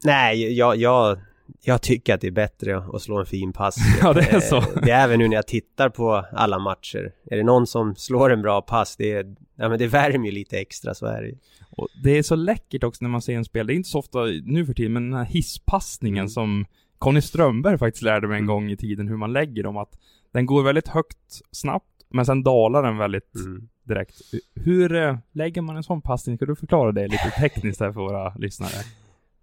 [0.06, 1.18] Nej, jag, jag,
[1.62, 3.78] jag tycker att det är bättre att slå en fin pass.
[4.02, 4.64] ja, det är så.
[4.82, 7.12] Det är även nu när jag tittar på alla matcher.
[7.32, 10.32] Är det någon som slår en bra pass, det är, ja men det värmer ju
[10.32, 11.34] lite extra, så är det
[11.72, 13.68] Och det är så läckert också när man ser en spel.
[13.68, 16.30] Det är inte så ofta nu för tiden, men den här hisspassningen mm.
[16.30, 16.66] som
[16.98, 18.56] Conny Strömberg faktiskt lärde mig en mm.
[18.56, 19.78] gång i tiden hur man lägger dem.
[19.78, 20.00] Att
[20.32, 23.70] den går väldigt högt snabbt, men sen dalar den väldigt mm.
[23.84, 24.16] direkt.
[24.56, 26.38] Hur äh, lägger man en sån passning?
[26.38, 28.84] Ska du förklara det lite tekniskt här för våra lyssnare?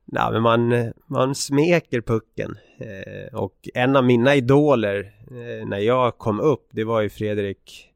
[0.04, 2.58] Nej, men man, man smeker pucken.
[2.78, 7.90] Eh, och en av mina idoler eh, när jag kom upp, det var ju Fredrik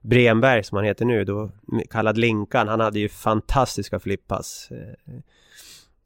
[0.00, 1.50] Bremberg som han heter nu, då
[1.90, 2.68] kallad Linkan.
[2.68, 4.68] Han hade ju fantastiska flippass.
[4.70, 5.14] Eh,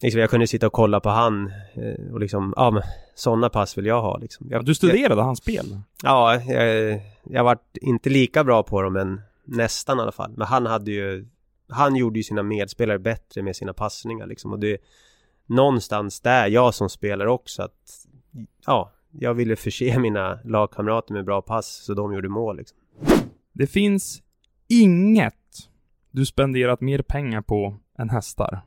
[0.03, 2.83] liksom jag kunde sitta och kolla på han eh, och liksom, ja men
[3.15, 4.47] sådana pass vill jag ha liksom.
[4.51, 5.81] Jag, du studerade jag, hans spel?
[6.03, 10.33] Ja, jag, jag var inte lika bra på dem men nästan i alla fall.
[10.37, 11.27] Men han hade ju,
[11.69, 14.79] han gjorde ju sina medspelare bättre med sina passningar liksom och det
[15.49, 18.07] någonstans där jag som spelare också att
[18.67, 22.79] ja, jag ville förse mina lagkamrater med bra pass så de gjorde mål liksom.
[23.53, 24.23] Det finns
[24.69, 25.35] inget
[26.11, 28.61] du spenderat mer pengar på än hästar?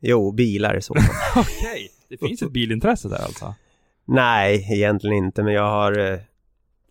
[0.00, 0.94] Jo, bilar i så
[1.36, 1.88] Okej, okay.
[2.08, 3.54] det finns ett bilintresse där alltså?
[4.04, 5.98] Nej, egentligen inte, men jag har...
[6.12, 6.18] eh,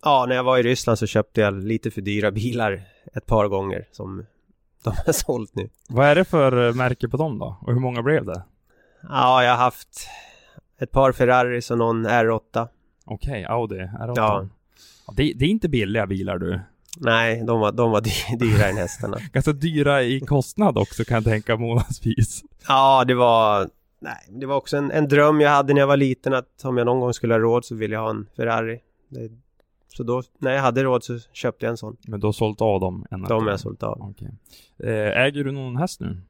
[0.02, 2.82] Ja, när jag var i Ryssland så köpte jag lite för dyra bilar
[3.14, 4.26] ett par gånger som
[4.84, 5.68] de har sålt nu.
[5.88, 7.56] Vad är det för eh, märke på dem då?
[7.60, 8.42] Och hur många blev det?
[9.08, 10.06] Ja, jag har haft
[10.80, 12.68] ett par Ferraris och någon R8.
[13.04, 14.12] Okej, Audi R8.
[14.16, 14.46] Ja.
[15.16, 16.60] Det, det är inte billiga bilar du.
[16.96, 19.18] Nej, de var, de var dy- dyrare än hästarna.
[19.32, 22.42] Ganska dyra i kostnad också kan jag tänka månadsvis.
[22.68, 23.68] Ja, det var...
[24.02, 26.76] Nej, det var också en, en dröm jag hade när jag var liten att om
[26.76, 28.80] jag någon gång skulle ha råd så ville jag ha en Ferrari.
[29.08, 29.30] Det,
[29.88, 31.96] så då, när jag hade råd så köpte jag en sån.
[32.06, 33.06] Men du har sålt av dem?
[33.10, 34.02] En De har jag sålt av.
[34.10, 34.30] Okej.
[34.78, 36.20] Eh, äger du någon häst nu?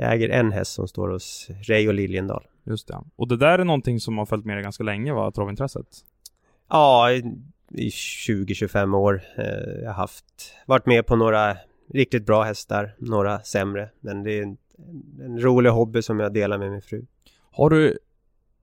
[0.00, 2.46] Jag äger en häst som står hos Ray och Liljendal.
[2.64, 2.98] Just det.
[3.16, 5.30] Och det där är någonting som har följt med dig ganska länge va?
[5.30, 5.86] Travintresset?
[6.68, 7.16] Ja, i,
[7.68, 9.22] i 20-25 år.
[9.38, 9.44] Eh,
[9.82, 11.56] jag har haft, varit med på några
[11.88, 13.90] riktigt bra hästar, några sämre.
[14.00, 14.56] Men det är en,
[15.20, 17.06] en rolig hobby som jag delar med min fru.
[17.50, 17.98] Har du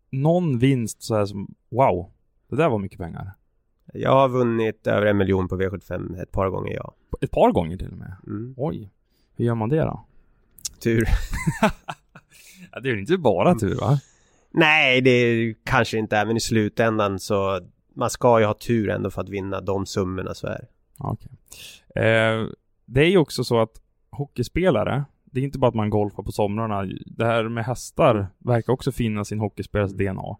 [0.09, 2.11] någon vinst så här som wow,
[2.49, 3.31] det där var mycket pengar?
[3.93, 6.93] Jag har vunnit över en miljon på V75 ett par gånger, ja.
[7.21, 8.15] Ett par gånger till och med?
[8.27, 8.53] Mm.
[8.57, 8.89] Oj.
[9.35, 10.05] Hur gör man det då?
[10.79, 11.07] Tur.
[12.71, 13.99] Ja, det är inte bara tur va?
[14.51, 17.59] Nej, det kanske inte är, men i slutändan så
[17.95, 20.67] man ska ju ha tur ändå för att vinna de summorna så är det.
[20.97, 21.31] Okej.
[21.95, 22.47] Eh,
[22.85, 26.31] det är ju också så att hockeyspelare, det är inte bara att man golfar på
[26.31, 26.93] somrarna.
[27.05, 30.37] Det här med hästar verkar också finnas i en hockeyspelares DNA.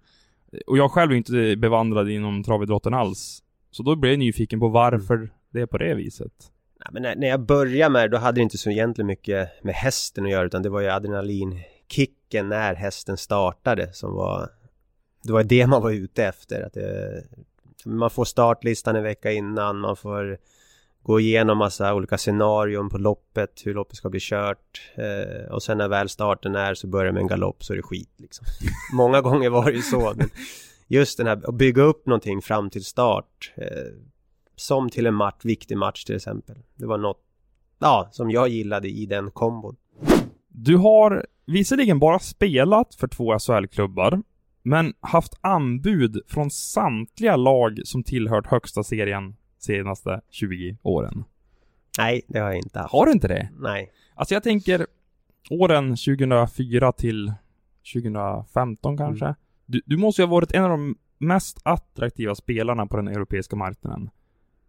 [0.68, 3.44] Och jag själv är inte bevandrad inom travidrotten alls.
[3.72, 6.52] Så då blev jag nyfiken på varför det är på det viset.
[6.80, 9.64] Nej, men när, när jag började med det, då hade det inte så egentligen mycket
[9.64, 14.50] med hästen att göra utan det var ju adrenalinkicken när hästen startade som var
[15.24, 17.24] Det var det man var ute efter att det,
[17.86, 20.38] Man får startlistan en vecka innan, man får
[21.04, 25.78] Gå igenom massa olika scenarion på loppet, hur loppet ska bli kört eh, Och sen
[25.78, 28.46] när väl starten är så börjar med en galopp så är det skit liksom.
[28.94, 30.30] Många gånger var det ju så men
[30.88, 33.68] Just den här, att bygga upp någonting fram till start eh,
[34.56, 37.22] som till en match, viktig match till exempel Det var något
[37.80, 39.76] Ja, som jag gillade i den kombon
[40.48, 44.22] Du har visserligen bara spelat för två SHL-klubbar,
[44.64, 51.24] men haft anbud från samtliga lag som tillhört högsta serien senaste 20 åren.
[51.98, 53.50] Nej, det har jag inte haft Har du inte det?
[53.60, 54.88] Nej Alltså jag tänker
[55.50, 57.34] åren 2004 till
[57.94, 59.36] 2015 kanske.
[59.66, 63.56] Du, du måste ju ha varit en av de mest attraktiva spelarna på den europeiska
[63.56, 64.10] marknaden.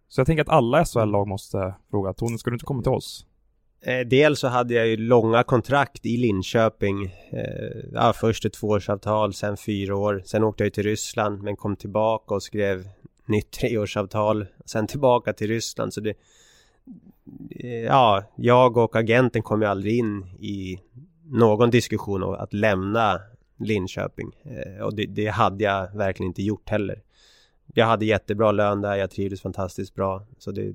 [0.09, 3.27] Så jag tänker att alla SHL-lag måste fråga Tony, ska du inte komma till oss?
[3.81, 7.05] Eh, dels så hade jag ju långa kontrakt i Linköping.
[7.31, 10.23] Eh, ja, först ett tvåårsavtal, sen fyra år.
[10.25, 12.89] Sen åkte jag ju till Ryssland men kom tillbaka och skrev
[13.27, 14.47] nytt treårsavtal.
[14.65, 15.95] Sen tillbaka till Ryssland.
[15.95, 16.15] Så det...
[17.51, 20.81] eh, Ja, jag och agenten kom ju aldrig in i
[21.25, 23.21] någon diskussion om att lämna
[23.59, 24.31] Linköping.
[24.45, 27.03] Eh, och det, det hade jag verkligen inte gjort heller.
[27.75, 30.27] Jag hade jättebra lön där, jag trivdes fantastiskt bra.
[30.39, 30.75] Så det,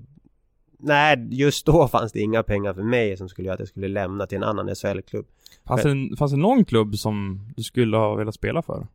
[0.84, 3.88] Nej, just då fanns det inga pengar för mig som skulle göra att jag skulle
[3.88, 5.26] lämna till en annan SHL-klubb.
[5.68, 8.88] Fanns det, fanns det någon klubb som du skulle ha velat spela för?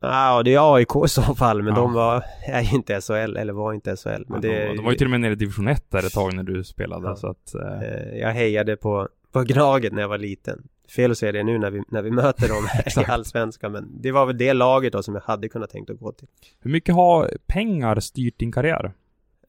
[0.00, 1.80] Ja, det är AIK i så fall, men Ja.
[1.80, 4.08] de var, är inte SHL, eller var inte SHL.
[4.08, 6.06] Men Men det, de, de var ju till och med nere i division 1 där
[6.06, 7.16] ett tag när du spelade, Ja.
[7.16, 7.54] så att...
[7.54, 10.68] Eh, eh, Jag hejade på, på Gnaget när jag var liten.
[10.96, 12.64] Fel att säga det nu när vi, när vi möter dem
[13.06, 13.10] i.
[13.10, 16.12] Allsvenskan, men det var väl det laget då som jag hade kunnat tänkt att gå
[16.12, 16.28] till.
[16.60, 18.92] hur mycket har pengar styrt din karriär?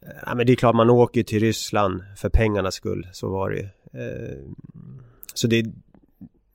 [0.02, 3.50] Eh, Ja, men det är klart man åker till Ryssland för pengarnas skull, så var
[3.50, 3.64] det ju.
[4.02, 4.40] Eh,
[5.34, 5.66] Så det,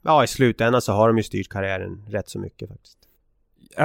[0.02, 2.98] ja i slutändan så har de ju styrt karriären rätt så mycket faktiskt.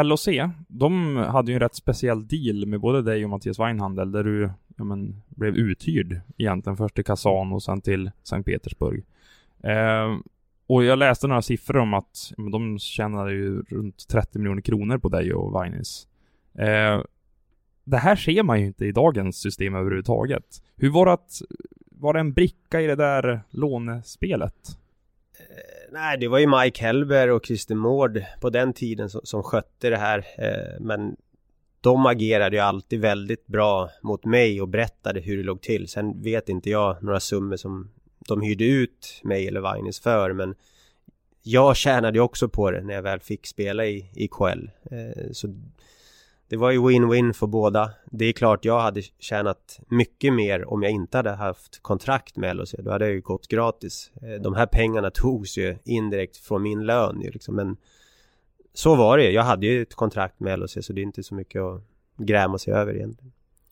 [0.04, 0.28] LOC,
[0.68, 4.50] de hade ju en rätt speciell deal med både dig och Mattias Weinhandel där du,
[4.78, 9.04] ja men, blev uthyrd egentligen först till Kazan och sen till Sankt Petersburg.
[9.64, 10.18] Eh,
[10.74, 14.98] och jag läste några siffror om att men de tjänade ju runt 30 miljoner kronor
[14.98, 16.08] på dig och Weinis.
[16.58, 17.02] Eh,
[17.84, 20.64] det här ser man ju inte i dagens system överhuvudtaget.
[20.76, 21.42] Hur var det att,
[21.92, 24.56] var det en bricka i det där lånespelet?
[25.40, 29.44] Eh, Nej, det var ju Mike Helber och Christer Mård på den tiden som, som
[29.44, 30.26] skötte det här.
[30.38, 31.16] Eh, men
[31.82, 35.88] de agerade ju alltid väldigt bra mot mig och berättade hur det låg till.
[35.88, 37.90] Sen vet inte jag några summor som
[38.28, 40.56] de hyrde ut mig eller Vainis för, men
[41.44, 44.70] jag tjänade ju också på det när jag väl fick spela i, i KL.
[44.92, 45.48] Eh, så
[46.48, 47.92] det var ju win-win för båda.
[48.06, 52.56] Det är klart jag hade tjänat mycket mer om jag inte hade haft kontrakt med
[52.56, 52.76] LHC.
[52.80, 54.12] Då hade jag ju gått gratis.
[54.22, 57.56] Eh, De här pengarna togs ju indirekt från min lön ju liksom.
[57.56, 57.78] Men
[58.74, 59.32] så var det ju.
[59.32, 61.82] Jag hade ju ett kontrakt med LHC så det är inte så mycket att
[62.18, 63.32] gräma sig över egentligen.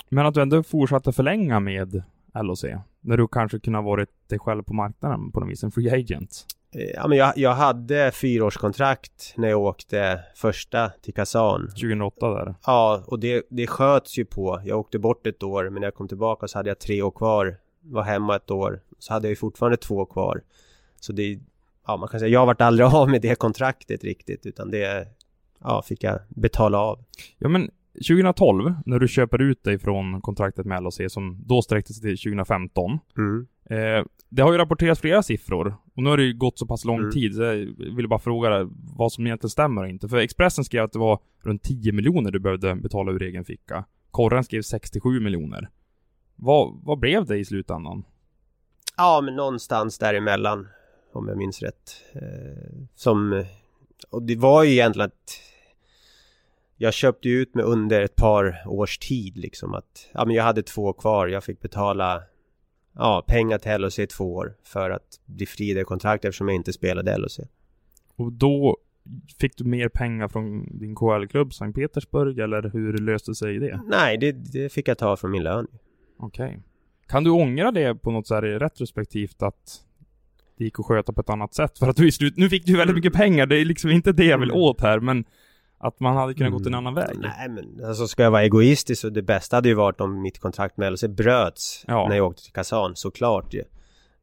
[0.09, 2.65] Men att du ändå fortsatte förlänga med LHC,
[3.01, 5.89] när du kanske kunde ha varit dig själv på marknaden på något vis, en free
[5.89, 6.45] agent?
[6.75, 11.67] Eh, Ja men jag, jag hade fyraårskontrakt när jag åkte första till Kazan.
[11.67, 12.55] 2008 där.
[12.65, 14.61] Ja och det, det sköts ju på.
[14.65, 17.11] Jag åkte bort ett år men när jag kom tillbaka så hade jag tre år
[17.11, 17.57] kvar.
[17.81, 18.79] Var hemma ett år.
[18.99, 20.41] Så hade jag ju fortfarande två kvar.
[20.99, 21.39] Så det
[21.87, 25.07] Ja man kan säga jag vart aldrig av med det kontraktet riktigt utan det
[25.59, 27.03] Ja fick jag betala av.
[27.37, 31.93] Ja men 2012, när du köper ut dig från kontraktet med LHC som då sträckte
[31.93, 32.99] sig till 2015.
[33.17, 33.47] mm.
[33.65, 36.85] Eh, det har ju rapporterats flera siffror och nu har det ju gått så pass
[36.85, 37.11] lång Mm.
[37.11, 37.55] tid så jag
[37.95, 40.09] ville bara fråga dig vad som egentligen stämmer och inte.
[40.09, 43.85] För Expressen skrev att det var runt 10 miljoner du behövde betala ur egen ficka.
[44.11, 45.69] Korren skrev 67 miljoner.
[46.35, 48.03] Vad, vad blev det i slutändan?
[48.97, 50.67] Ja men någonstans däremellan
[51.13, 52.21] Om jag minns rätt eh,
[52.95, 53.43] Som
[54.09, 55.31] Och det var ju egentligen att
[56.81, 60.43] Jag köpte ju ut mig under ett par års tid liksom att Ja men jag
[60.43, 62.23] hade två kvar Jag fick betala
[62.95, 66.55] Ja pengar till LHC i två år För att bli fri det kontraktet eftersom jag
[66.55, 67.39] inte spelade LHC
[68.15, 68.77] Och då
[69.39, 73.81] fick du mer pengar från din KL-klubb Sankt Petersburg eller hur löste sig det?
[73.87, 75.67] Nej det, det fick jag ta från min lön
[76.17, 76.59] Okej.
[77.07, 79.81] Kan du ångra det på något så här retrospektivt att
[80.57, 81.79] det gick att sköta på ett annat sätt?
[81.79, 84.11] För att du i slut, nu fick du väldigt mycket pengar, det är liksom inte
[84.11, 84.61] det jag vill Mm.
[84.61, 85.25] åt här, men
[85.83, 87.17] att man hade kunnat gått en annan väg.
[87.19, 90.39] Nej men alltså ska jag vara egoistisk så det bästa hade ju varit om mitt
[90.39, 92.07] kontrakt med LHC bröts Ja.
[92.09, 93.63] när jag åkte till Kazan såklart ju.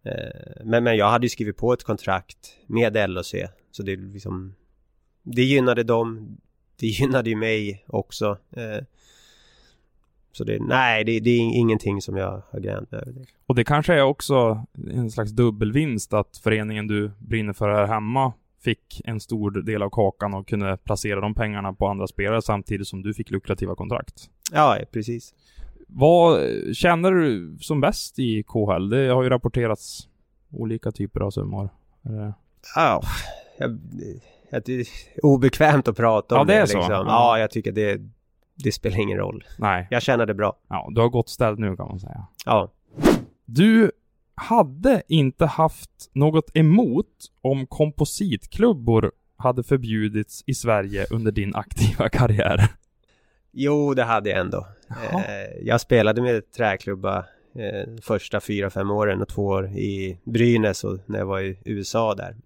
[0.03, 3.35] Eh, Men, men jag hade ju skrivit på ett kontrakt med LHC
[3.71, 4.55] så det liksom
[5.23, 6.37] Det gynnade dem
[6.81, 8.85] Det gynnade ju mig också eh,
[10.33, 13.15] Så det, nej det, det är ingenting som jag har gränt över.
[13.47, 18.33] Och det kanske är också en slags dubbelvinst att föreningen du brinner för här hemma
[18.69, 22.87] fick en stor del av kakan och kunde placera de pengarna på andra spelare samtidigt
[22.89, 24.31] som du fick lukrativa kontrakt.
[24.53, 25.35] Ja precis
[25.87, 26.41] Vad
[26.77, 28.89] känner du som bäst i KHL?
[28.91, 30.09] Det har ju rapporterats
[30.51, 31.69] olika typer av summor.
[32.75, 33.03] Ja,
[33.59, 33.79] jag,
[34.51, 34.87] jag, det är
[35.23, 36.77] obekvämt att prata om Ja, det är det så.
[36.79, 36.95] liksom.
[36.95, 37.05] Ja.
[37.07, 38.01] Ja, jag tycker det
[38.65, 39.45] Det spelar ingen roll.
[39.59, 39.87] Nej.
[39.91, 40.57] Jag känner det bra.
[40.69, 42.27] Ja, du har gått ställd nu kan man säga.
[42.45, 42.71] Ja.
[43.45, 43.91] Du
[44.39, 47.07] hade inte haft något emot
[47.41, 52.69] om kompositklubbor hade förbjudits i Sverige under din aktiva karriär?
[53.53, 54.67] Jo, det hade jag ändå.
[54.89, 55.25] Jaha.
[55.25, 57.19] Eh, jag spelade med träklubba
[57.55, 61.59] eh, första fyra, fem åren och två år i Brynäs och när jag var i
[61.65, 62.37] USA där.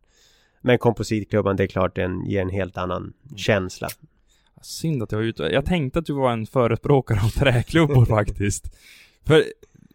[0.60, 3.88] Men kompositklubban, det är klart den ger en helt annan känsla.
[4.62, 5.42] Synd att jag var ute.
[5.42, 8.76] Jag tänkte att du var en förespråkare av träklubbor faktiskt.
[9.24, 9.44] För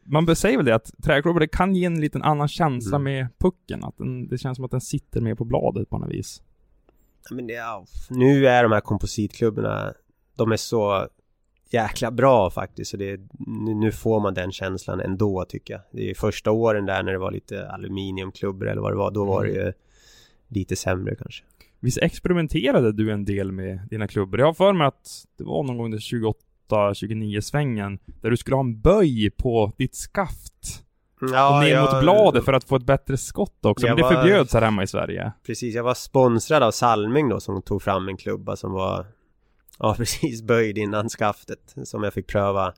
[0.08, 3.04] man säger väl det att träklubbor, det kan ge en liten annan känsla Mm.
[3.04, 3.84] med pucken.
[3.84, 6.41] Att den, det känns som att den sitter mer på bladet på något vis.
[7.32, 9.93] Men det, ja, nu är de här kompositklubbarna,
[10.36, 11.08] de är så
[11.72, 12.91] jäkla bra faktiskt.
[12.91, 13.20] Så det,
[13.76, 15.82] nu, får man den känslan ändå tycker jag.
[15.91, 19.26] Det är första åren där när det var lite aluminiumklubbor eller vad det var, då
[19.26, 19.74] var det ju
[20.48, 21.43] lite sämre kanske.
[21.80, 24.39] Visst experimenterade du en del med dina klubbor?
[24.39, 26.00] Jag har för mig att det var någon gång i
[26.70, 30.84] 28-29 svängen där du skulle ha en böj på ditt skaft.
[31.22, 33.88] och ner jag- mot bladet för att få ett bättre skott också.
[33.88, 35.32] Men det var- förbjöds här hemma i Sverige.
[35.46, 39.06] Precis, jag var sponsrad av Salming då som tog fram en klubba som var
[39.80, 42.74] Ja precis, böjd innan skaftet som jag fick pröva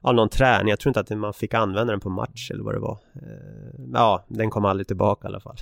[0.00, 2.74] Av någon träning, jag tror inte att man fick använda den på match eller vad
[2.74, 5.56] det var Eh, Ja, den kom aldrig tillbaka i alla fall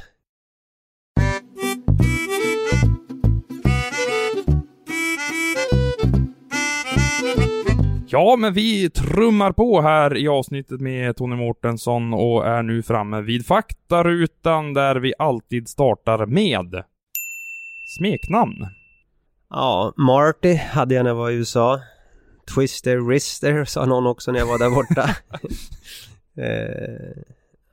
[8.17, 13.21] Ja, men vi trummar på här i avsnittet med Tony Mårtensson och är nu framme
[13.21, 16.85] vid faktarutan där vi alltid startar med
[17.87, 18.67] smeknamn.
[19.51, 21.81] Ja, Marty hade jag när jag var i USA
[22.55, 25.03] Twister, Rister sa någon också när jag var där borta
[26.43, 27.23] eh,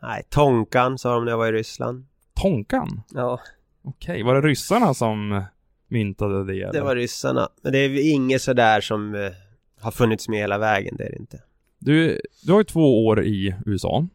[0.01, 2.06] Nej, Tonkan sa de när jag var i Ryssland
[2.41, 3.01] Tonkan?
[3.13, 3.39] Ja,
[3.84, 5.43] Okej, var det ryssarna som
[5.88, 6.53] myntade det?
[6.53, 6.82] det eller?
[6.82, 9.32] var ryssarna Men det är inget sådär som eh,
[9.84, 11.41] har funnits med hela vägen, det är det inte
[11.80, 14.08] Du, du har ju två år i USA.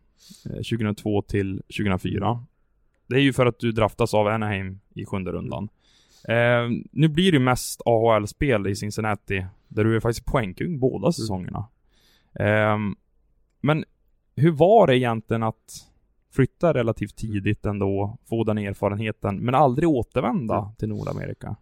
[0.44, 2.44] 2002 eh, till 2004.
[3.06, 5.68] Det är ju för att du draftas av Anaheim i sjunde rundan.
[6.28, 11.68] Eh, nu blir det mest AHL-spel i Cincinnati, där du är faktiskt poängkung båda säsongerna.
[12.34, 12.78] Eh,
[13.60, 13.84] men
[14.36, 15.88] hur var det egentligen att
[16.32, 21.56] flytta relativt tidigt ändå, få den erfarenheten, men aldrig återvända till Nordamerika?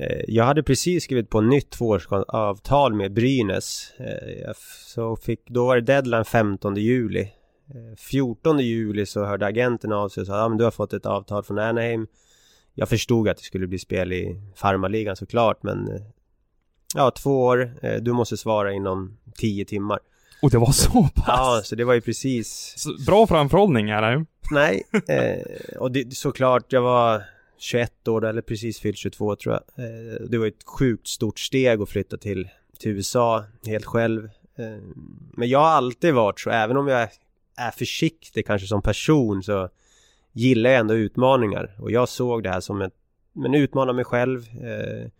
[0.00, 3.92] Eh, Jag hade precis skrivit på nytt tvåårsavtal med Brynäs.
[3.98, 4.52] Eh,
[4.86, 7.20] Så fick, då var det deadline 15 juli.
[7.20, 10.92] Eh, 14 juli så hörde agenten av sig och sa ja men du har fått
[10.92, 12.06] ett avtal från Anaheim.
[12.74, 16.00] Jag förstod att det skulle bli spel i farmarligan såklart men eh,
[16.94, 17.74] Ja, två år.
[17.82, 19.98] Eh, Du måste svara inom 10 timmar.
[20.42, 21.24] Och det var så pass?
[21.26, 23.92] Ja, så det var ju precis Så, bra framförhållning det
[24.52, 27.22] Nej, eh, och det, såklart jag var
[27.60, 29.84] 21 år eller precis fyllt 22 tror jag.
[29.84, 32.48] Eh, det var ett sjukt stort steg att flytta till,
[32.78, 34.24] till USA helt själv.
[34.56, 34.82] Eh,
[35.32, 37.08] men jag har alltid varit så, även om jag
[37.56, 39.68] är försiktig kanske som person så
[40.32, 41.76] gillar jag ändå utmaningar.
[41.78, 42.94] Och jag såg det här som ett,
[43.32, 44.40] men utmana mig själv.
[44.40, 45.10] Eh,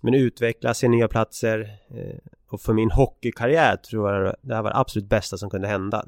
[0.00, 1.70] men utveckla, se nya platser.
[2.48, 6.04] Och för min hockeykarriär tror jag det här var det absolut bästa som kunde hända.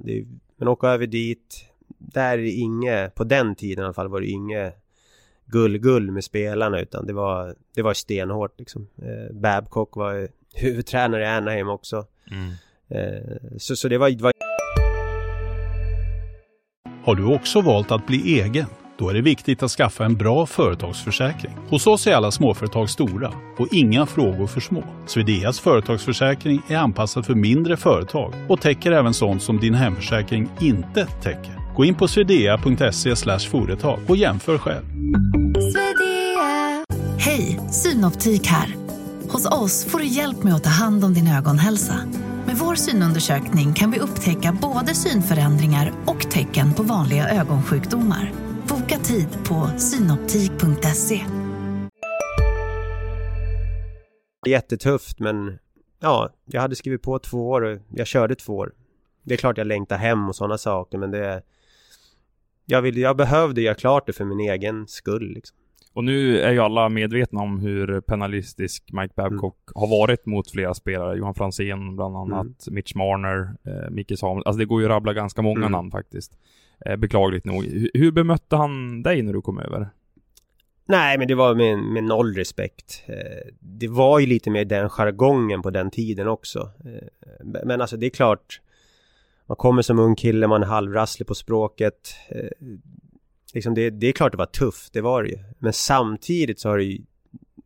[0.57, 1.67] Men åka över dit,
[1.99, 4.84] där är det inget, på den tiden i alla fall var det inget
[5.47, 8.89] gull-gull med spelarna utan det var, det var stenhårt liksom.
[9.03, 12.07] Eh, Babcock var huvudtränare i Anaheim också.
[12.31, 12.51] Mm.
[12.89, 14.33] Eh, så, så det var, var...
[17.05, 18.67] Har du också valt att bli egen?
[18.99, 21.53] Då är det viktigt att skaffa en bra företagsförsäkring.
[21.69, 24.85] Hos oss är alla småföretag stora och inga frågor för små.
[25.07, 31.07] Swedeas företagsförsäkring är anpassad för mindre företag och täcker även sånt som din hemförsäkring inte
[31.07, 31.64] täcker.
[31.77, 34.85] Gå in på swedea.se företag och jämför själv.
[37.19, 38.75] Hej, Synoptik här.
[39.29, 41.95] Hos oss får du hjälp med att ta hand om din ögonhälsa.
[42.47, 48.33] Med vår synundersökning kan vi upptäcka både synförändringar och tecken på vanliga ögonsjukdomar.
[48.69, 51.21] Boka tid på synoptik.se.
[54.47, 55.59] Jättetufft men
[56.01, 58.73] ja, jag hade skrivit på två år och jag körde två år.
[59.23, 61.43] Det är klart jag längtar hem och sådana saker men det
[62.67, 65.33] jag, vill, jag behövde göra klart det för min egen skull.
[65.35, 65.57] Liksom.
[65.93, 69.81] Och nu är ju alla medvetna om hur penalistisk Mike Babcock mm.
[69.81, 71.17] har varit mot flera spelare.
[71.17, 72.75] Johan Franzén bland annat, mm.
[72.75, 74.43] Mitch Marner, eh, Micke Samuel.
[74.47, 75.73] Alltså det går ju att rabbla ganska många mm.
[75.73, 76.39] namn faktiskt.
[76.87, 77.65] Eh, beklagligt nog.
[77.65, 79.89] Hur, hur bemötte han dig när du kom över?
[80.87, 83.03] Nej, men det var med, med noll respekt.
[83.07, 86.71] Eh, det var ju lite mer den jargongen på den tiden också.
[86.85, 88.61] Eh, men alltså det är klart
[89.47, 92.15] man kommer som ung kille, man är halvrasslig på språket.
[92.29, 92.69] Eh,
[93.55, 95.39] liksom det, det är klart det var tufft, det var det ju.
[95.59, 97.03] Men samtidigt så har det ju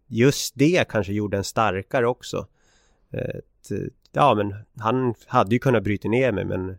[0.07, 2.47] just det kanske gjorde en starkare också.
[3.11, 3.41] Eh,
[4.13, 6.77] ja, men han hade ju kunnat bryta ner mig, men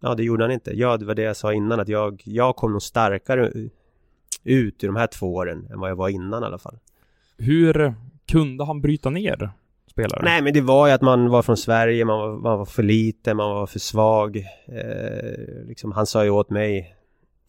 [0.00, 0.70] ja, det gjorde han inte.
[0.70, 3.52] Ja, det var det jag sa innan, att jag, jag kom nog starkare
[4.44, 6.78] ut i de här två åren än vad jag var innan i alla fall.
[7.38, 7.94] Hur
[8.28, 9.50] kunde han bryta ner
[10.00, 10.24] spelare?
[10.24, 12.82] Nej men det var ju att man var från Sverige, man var, man var för
[12.82, 14.36] liten, man var för svag.
[14.66, 16.96] Eh, liksom, han sa ju åt mig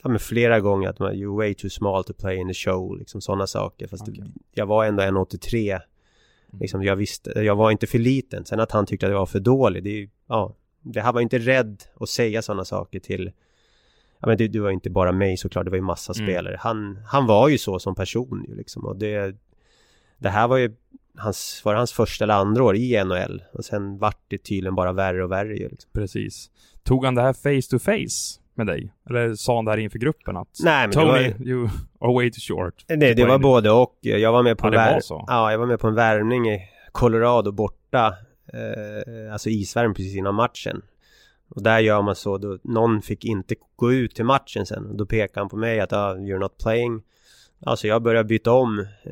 [0.04, 2.98] ja, men flera gånger att man, you're way too small to play in the show,
[2.98, 3.88] liksom sådana saker.
[3.88, 4.24] Fast okay.
[4.54, 5.72] jag var ändå 1,83.
[5.72, 5.82] Mm.
[6.60, 8.46] Liksom, jag visste, jag var inte för liten.
[8.46, 11.22] Sen att han tyckte att jag var för dålig, det är ja, det här var
[11.22, 13.32] inte rädd att säga sådana saker till
[14.22, 16.28] Ja men det, det, var inte bara mig såklart, det var ju massa mm.
[16.28, 16.58] spelare.
[16.60, 19.36] Han, han var ju så som person ju liksom och det
[20.18, 20.76] Det här var ju
[21.18, 23.44] hans, var hans första eller andra år i NHL.
[23.54, 25.92] Och sen vart det tydligen bara värre och värre ju liksom.
[25.94, 26.50] Precis.
[26.84, 28.94] Tog han det här face to face med dig?
[29.10, 31.48] Eller sa han det här inför gruppen att Nej, men Tony, det var...
[31.48, 32.86] you are way too short?
[32.88, 33.98] Nej, det var både och.
[34.02, 35.02] Jag var med på ja, en vär...
[35.10, 38.14] Ja, jag var med på en värmning i Colorado borta.
[38.54, 40.82] Eh, alltså isvärm precis innan matchen.
[41.50, 44.98] Och där gör man så, då någon fick inte gå ut till matchen sen.
[44.98, 47.02] Då pekade han på mig att ah, you're not playing.
[47.66, 49.12] Alltså jag började byta om Eh,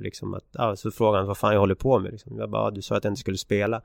[0.00, 2.38] liksom att, ja, så frågade han vad fan jag håller på med liksom.
[2.38, 3.76] Jag bara, du sa att jag inte skulle spela.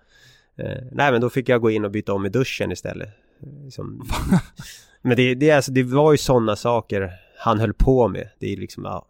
[0.58, 3.10] Eh, nej men då fick jag gå in och byta om i duschen istället.
[3.44, 4.04] Eh, liksom.
[5.02, 8.30] men det, det, alltså, det var ju sådana saker han höll på med.
[8.40, 9.08] Det är liksom, ja,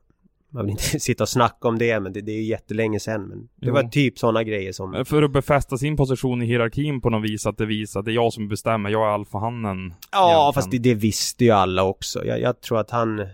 [0.53, 3.21] man vill inte sitta och snacka om det men det, det är ju jättelänge sedan
[3.23, 3.73] men Det jo.
[3.73, 7.45] var typ sådana grejer som För att befästa sin position i hierarkin på något vis
[7.45, 10.53] att det visar att det är jag som bestämmer, jag är alfahannen Ja egentligen.
[10.53, 13.27] fast det, det, visste ju alla också jag, jag tror att han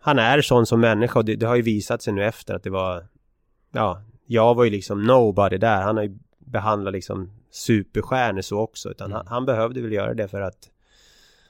[0.00, 2.62] han är sån som människa och det, det, har ju visat sig nu efter att
[2.62, 3.04] det var
[3.72, 5.82] Ja, jag var ju liksom nobody där.
[5.82, 8.90] Han har ju behandlat liksom superstjärnor så också.
[8.90, 9.16] Utan mm.
[9.16, 10.70] han, han, behövde väl göra det för att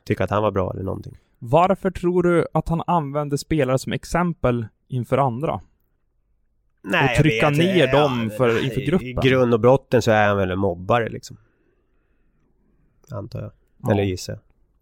[0.04, 1.16] tycka att han var bra eller någonting.
[1.38, 5.60] Varför tror du att han använde spelare som exempel inför andra?
[6.82, 9.08] Nej, och trycka ner ja, dem för, inför gruppen?
[9.08, 11.36] I grund och brotten så är han väl en mobbare liksom.
[13.10, 13.52] Antar jag.
[13.82, 13.92] Ja.
[13.92, 14.40] Eller gissar jag.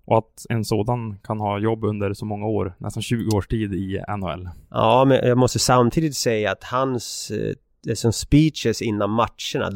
[0.09, 3.75] Och att en sådan kan ha jobb under så många år, nästan 20 års tid
[3.75, 4.49] i NHL.
[4.71, 9.73] Ja, men jag måste samtidigt säga att hans eh, som speeches innan matcherna,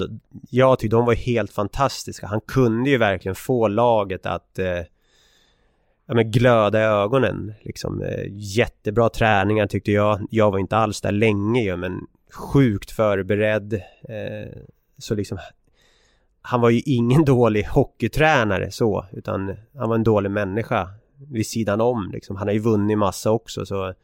[0.50, 2.26] jag tyckte de var helt fantastiska.
[2.26, 4.82] Han kunde ju verkligen få laget att eh,
[6.06, 7.52] ja, men glöda i ögonen.
[7.62, 10.26] Liksom, eh, jättebra träningar tyckte jag.
[10.30, 12.00] Jag var inte alls där länge ju, men
[12.32, 13.72] sjukt förberedd.
[14.08, 14.52] Eh,
[14.98, 15.38] så liksom
[16.42, 20.88] han var ju ingen dålig hockeytränare så, utan han var en dålig människa
[21.30, 22.36] vid sidan om liksom.
[22.36, 23.94] Han har ju vunnit massa också så...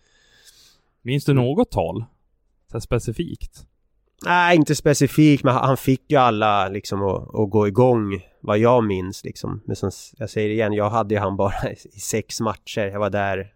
[1.03, 2.05] Minns du något tal?
[2.73, 3.65] Så specifikt?
[4.25, 8.85] Nej, inte specifikt, men han fick ju alla liksom att, att gå igång vad jag
[8.85, 9.63] minns liksom.
[9.65, 12.87] Men som jag säger igen, jag hade ju han bara i sex matcher.
[12.87, 13.53] Jag var där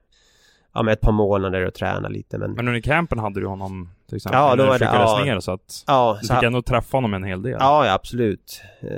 [0.74, 2.38] ja, med ett par månader och tränade lite.
[2.38, 5.22] Men, Men under campen hade du honom till exempel Ja, då var det- ja.
[5.24, 7.56] ner så att ja, du så, fick ändå träffa honom en hel del.
[7.60, 8.62] ja, ja, absolut.
[8.80, 8.88] Eh,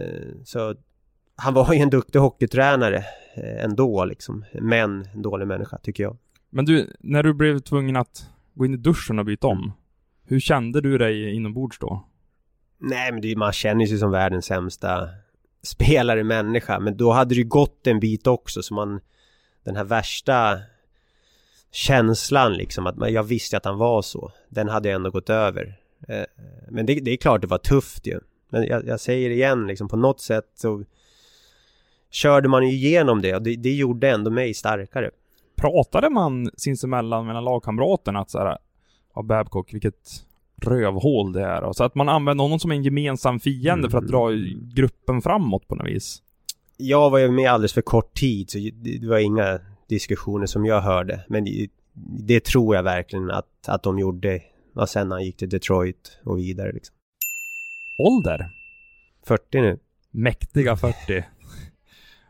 [0.44, 0.74] Så
[1.36, 2.96] han var ju en duktig hockeytränare
[3.36, 4.44] eh, ändå liksom.
[4.60, 6.16] Men en dålig människa tycker jag.
[6.50, 9.72] Men du, när du blev tvungen att gå in i duschen och byta om.
[10.26, 12.04] Hur kände du dig inombords då?
[12.78, 15.08] Nej, men det, man känner sig som världens sämsta
[15.62, 16.78] spelare, människa.
[16.80, 19.00] Men då hade det ju gått en bit också, så man...
[19.64, 20.58] Den här värsta
[21.74, 24.32] känslan liksom, att jag visste att han var så.
[24.48, 25.76] Den hade jag ändå gått över.
[26.08, 26.24] Eh,
[26.68, 28.20] Men det, det är klart det var tufft ju.
[28.48, 30.84] Men jag, jag säger igen, liksom på något sätt så
[32.10, 35.10] körde man ju igenom det och det, det gjorde ändå mig starkare.
[35.56, 38.58] Pratade man sinsemellan mellan lagkamraterna att såhär,
[39.14, 40.24] ja Babcock, vilket
[40.62, 44.08] rövhål det är och så att man använde honom som en gemensam fiende för att
[44.08, 44.30] dra
[44.74, 46.22] gruppen framåt på något vis.
[46.76, 50.80] Jag var ju med alldeles för kort tid så det var inga diskussioner som jag
[50.80, 51.24] hörde.
[51.28, 51.68] Men det,
[52.26, 54.40] det tror jag verkligen att, att de gjorde.
[54.74, 56.94] Och sen han gick till Detroit och vidare liksom.
[57.98, 58.50] Ålder?
[59.26, 59.78] 40 nu.
[60.10, 61.24] Mäktiga 40.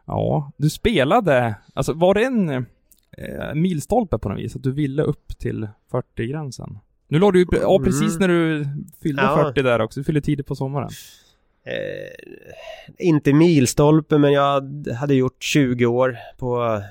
[0.07, 4.57] Ja, du spelade, alltså var det en eh, milstolpe på något vis?
[4.57, 6.79] Att du ville upp till 40-gränsen?
[7.09, 8.21] Nu låg du ju, ja precis Mm.
[8.21, 8.67] när du
[9.03, 9.37] fyllde Ja.
[9.37, 10.91] 40 där också, du fyllde tidigt på sommaren.
[11.67, 16.83] Eh, inte milstolpe men jag hade gjort 20 år på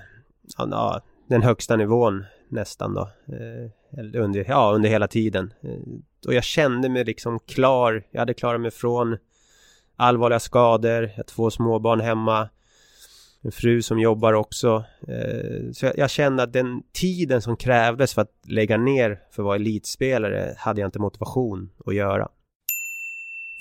[0.57, 3.01] ja, den högsta nivån nästan då.
[3.27, 5.53] Eh, under, ja, under hela tiden.
[5.63, 5.79] Eh,
[6.27, 8.03] och jag kände mig liksom klar.
[8.11, 9.17] Jag hade klarat mig från
[9.95, 11.03] allvarliga skador.
[11.03, 12.49] Jag har två småbarn hemma.
[13.41, 14.83] En fru som jobbar också.
[15.07, 19.41] Eh, så jag, jag kände att den tiden som krävdes för att lägga ner för
[19.41, 22.27] att vara elitspelare hade jag inte motivation att göra.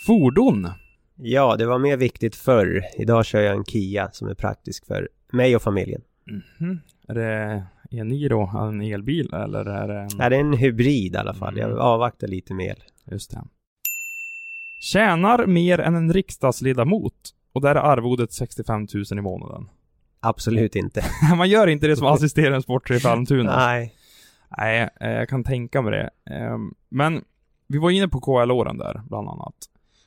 [0.07, 0.69] Fordon?
[1.17, 2.85] Ja, det var mer viktigt förr.
[2.97, 6.03] Idag kör jag en Kia som är praktisk för mig och familjen.
[6.27, 6.81] Mhm.
[7.09, 10.09] Är det Eniro, en elbil eller är det en...
[10.19, 11.57] Nej, det är en hybrid i alla fall.
[11.59, 11.81] Jag Mm.
[11.81, 12.83] avvaktar lite med el.
[13.11, 13.43] Just det.
[14.81, 17.15] Tjänar mer än en riksdagsledamot
[17.53, 19.69] och där är arvodet 65 000 i månaden.
[20.21, 21.05] Absolut inte.
[21.37, 23.57] Man gör inte det som assisterande sportchef i Almtuna.
[23.57, 23.95] Nej.
[24.59, 26.11] Nej, eh, jag kan tänka mig det.
[26.35, 27.25] Ehm, Men
[27.67, 29.55] vi var inne på KL-åren där, bland annat.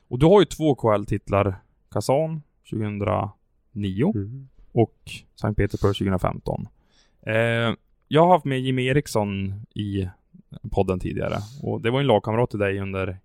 [0.08, 1.56] Och du har ju två KL-titlar.
[1.90, 4.48] Kazan 2009 Mm.
[4.76, 4.94] Och
[5.34, 6.68] Sankt Petersburg 2015.
[7.26, 7.34] Eh,
[8.08, 10.08] Jag har haft med Jimmy Eriksson i
[10.70, 11.36] podden tidigare.
[11.62, 13.18] Och det var en lagkamrat till dig under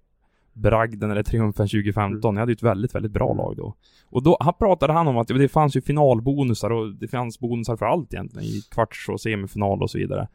[0.54, 2.34] bragden eller triumfen 2015.
[2.36, 3.76] Ni hade ju ett väldigt, väldigt bra lag då.
[4.10, 7.76] Och då han pratade han om att det fanns ju finalbonusar och det fanns bonusar
[7.78, 8.48] för allt egentligen.
[8.48, 10.28] I kvarts och semifinal och så vidare.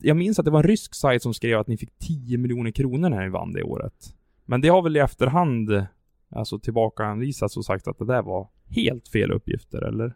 [0.00, 2.70] Jag minns att det var en rysk sajt som skrev att ni fick 10 miljoner
[2.70, 4.14] kronor när ni vann det året.
[4.44, 5.86] Men det har väl i efterhand,
[6.30, 10.14] alltså tillbakaanvisats och sagt att det där var helt fel uppgifter, eller?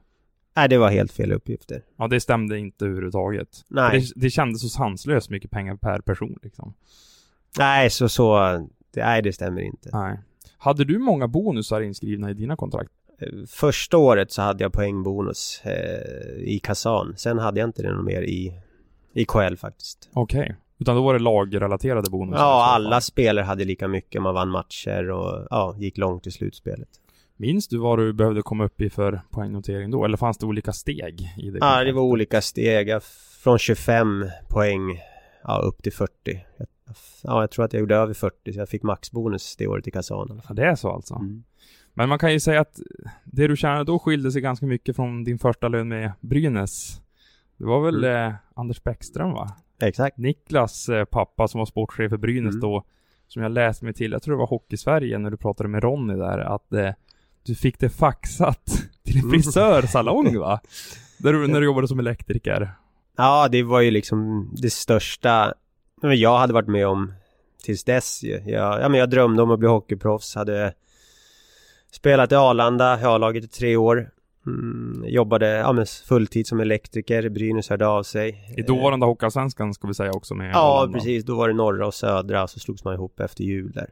[0.55, 1.83] Nej, det var helt fel uppgifter.
[1.97, 3.65] Ja, det stämde inte överhuvudtaget.
[3.69, 4.01] Nej.
[4.01, 6.75] Det, det kändes så sanslöst mycket pengar per person liksom.
[7.59, 8.39] Nej, så så...
[8.95, 9.91] Det, nej, det stämmer inte.
[9.93, 10.19] Nej.
[10.59, 12.91] Hade du många bonusar inskrivna i dina kontrakt?
[13.21, 17.15] Eh, Första året så hade jag poängbonus eh, i Kazan.
[17.17, 18.53] Sen hade jag inte det något mer i,
[19.13, 20.11] i KL faktiskt.
[20.13, 20.57] Okej.
[20.79, 22.39] Utan då var det lagrelaterade bonusar?
[22.45, 24.23] Ja, alla spelare hade lika mycket.
[24.23, 26.89] Man vann matcher och ja, gick långt i slutspelet.
[27.43, 30.05] Minns du vad du behövde komma upp i för poängnotering då?
[30.05, 31.59] Eller fanns det olika steg i det?
[31.61, 33.03] Ja, det var olika steg.
[33.43, 35.01] Från 25 poäng
[35.45, 36.13] ja, upp till 40.
[36.57, 36.67] Jag-
[37.23, 39.91] Ja, jag tror att jag gjorde över 40 så jag fick maxbonus det året i
[39.91, 40.41] Kazan.
[40.49, 41.15] Ja, det är så alltså.
[41.15, 41.45] Mm.
[41.95, 42.81] Men man kan ju säga att
[43.25, 47.01] det du tjänade då skilde sig ganska mycket från din första lön med Brynäs.
[47.57, 48.27] Det var väl Mm.
[48.31, 49.57] eh, Anders Bäckström va?
[49.83, 50.19] Exakt.
[50.19, 52.61] Niklas eh, pappa som var sportchef för Brynäs Mm.
[52.61, 52.85] då,
[53.29, 56.15] som jag läste mig till, jag tror det var Hockeysverige när du pratade med Ronny
[56.15, 56.91] där, att eh,
[57.45, 58.65] du fick det faxat
[59.05, 59.31] till en Mm.
[59.31, 60.61] frisörsalong va?
[61.19, 62.71] Där du, när du jobbade som elektriker.
[63.17, 65.55] Ja, det var ju liksom det största
[66.03, 67.13] jag hade varit med om
[67.65, 68.43] tills dess ju.
[68.47, 70.75] Jag, ja, men jag drömde om att bli hockeyproffs, hade
[71.93, 74.11] spelat i Arlanda, A-laget i tre år.
[74.47, 78.55] Mm, jobbade ja, men fulltid som elektriker, Brynäs hörde av sig.
[78.57, 80.99] I dåvarande Hockeyallsvenskan ska vi säga också med Ja, Arlanda.
[80.99, 81.25] precis.
[81.25, 83.91] Då var det norra och södra så slogs man ihop efter jul där.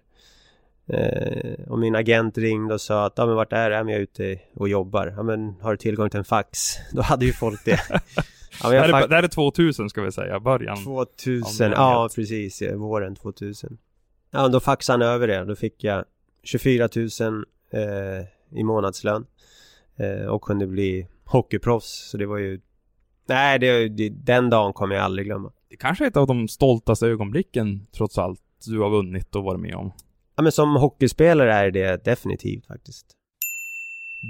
[0.93, 3.76] Eh, och min agent ringde och sa att ja men vart är du?
[3.76, 5.14] Ja, men jag är ute och jobbar.
[5.16, 6.76] Ja men har du tillgång till en fax?
[6.93, 7.80] Då hade ju folk det.
[8.62, 10.84] ja, det, här är, det här är 2000 ska vi säga, början.
[10.84, 13.78] 2000, Ja, precis, ja, våren 2000.
[14.30, 15.45] Ja, då faxade han över det.
[15.45, 16.05] Då fick jag
[16.43, 19.26] 24 000 eh, i månadslön.
[19.97, 22.11] Eh, och kunde bli hockeyproffs.
[22.11, 22.61] Så det var ju...
[23.26, 25.53] Nej, det, det, den dagen kommer jag aldrig glömma.
[25.68, 29.61] Det kanske är ett av de stoltaste ögonblicken trots allt du har vunnit och varit
[29.61, 29.93] med om.
[30.41, 33.07] Ja men som hockeyspelare är det definitivt faktiskt.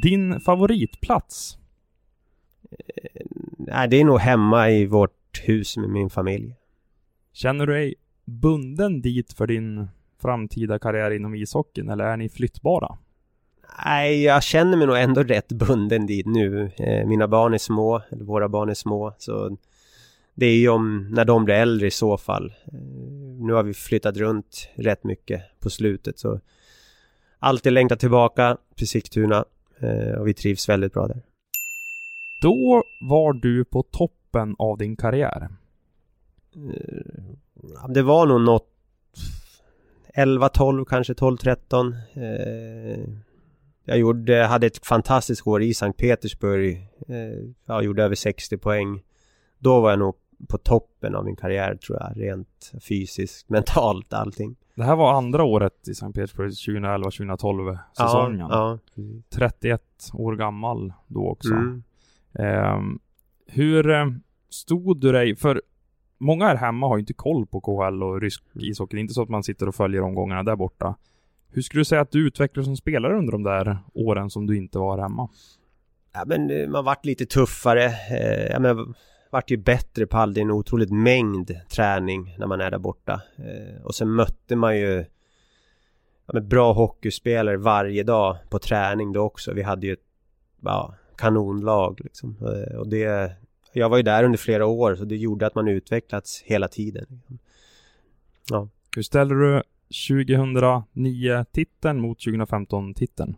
[0.02, 1.58] Din favoritplats?
[3.58, 6.54] Nej, det är nog hemma i vårt hus med min familj.
[7.32, 7.94] Känner du dig
[8.24, 9.88] bunden dit för din
[10.22, 12.98] framtida karriär inom ishockeyn eller är ni flyttbara?
[13.84, 16.70] Nej, jag känner mig nog ändå rätt bunden dit nu.
[16.76, 19.56] Eh, mina barn är små, eller våra barn är små, så
[20.34, 22.52] det är ju om när de blir äldre i så fall.
[23.41, 26.41] Eh, nu har vi flyttat runt rätt mycket på slutet, så
[27.38, 29.45] alltid längtat tillbaka till Sigtuna
[29.78, 31.22] eh, och vi trivs väldigt bra där.
[32.43, 35.49] Då var du på toppen av din karriär.
[37.74, 38.66] Ja, Det var nog något
[40.14, 41.95] 11, 12, kanske 12, 13.
[42.12, 43.01] Eh,
[43.84, 46.88] jag gjorde, hade ett fantastiskt år i Sankt Petersburg.
[47.09, 49.03] Eh, jag gjorde över 60 poäng.
[49.59, 50.14] Då var jag nog
[50.49, 54.57] på toppen av min karriär tror jag, rent fysiskt, mentalt, allting.
[54.74, 58.47] Det här var andra året i Sankt Petersburg, 2011-2012 säsongen.
[58.51, 58.78] Ja,
[59.34, 59.82] 31
[60.12, 61.49] år gammal då också.
[61.49, 61.57] ja.
[61.59, 61.82] Mm.
[62.34, 62.99] Ehm,
[63.47, 64.07] hur eh,
[64.51, 65.62] stod du dig, för
[66.18, 68.97] många här hemma har ju inte koll på KHL och rysk ishockey.
[68.97, 70.95] Det är inte så att man sitter och följer omgångarna där borta.
[71.53, 74.57] Hur skulle du säga att du utvecklades som spelare under de där åren som du
[74.57, 75.28] inte var hemma?
[76.12, 77.84] Ja men eh, man vart lite tuffare.
[77.84, 78.95] Eh, ja, men
[79.31, 82.78] vart ju bättre på all, det är en otroligt mängd träning när man är där
[82.78, 83.22] borta.
[83.37, 85.05] Eh, och sen mötte man ju
[86.26, 89.53] ja, bra hockeyspelare varje dag på träning då också.
[89.53, 90.05] Vi hade ju ett
[90.61, 92.37] ja, kanonlag liksom.
[92.41, 93.33] Eh, och det,
[93.72, 97.22] jag var ju där under flera år så det gjorde att man utvecklats hela tiden.
[98.51, 98.68] Ja.
[98.97, 103.37] Hur ställer du 2009-titeln mot 2015-titeln?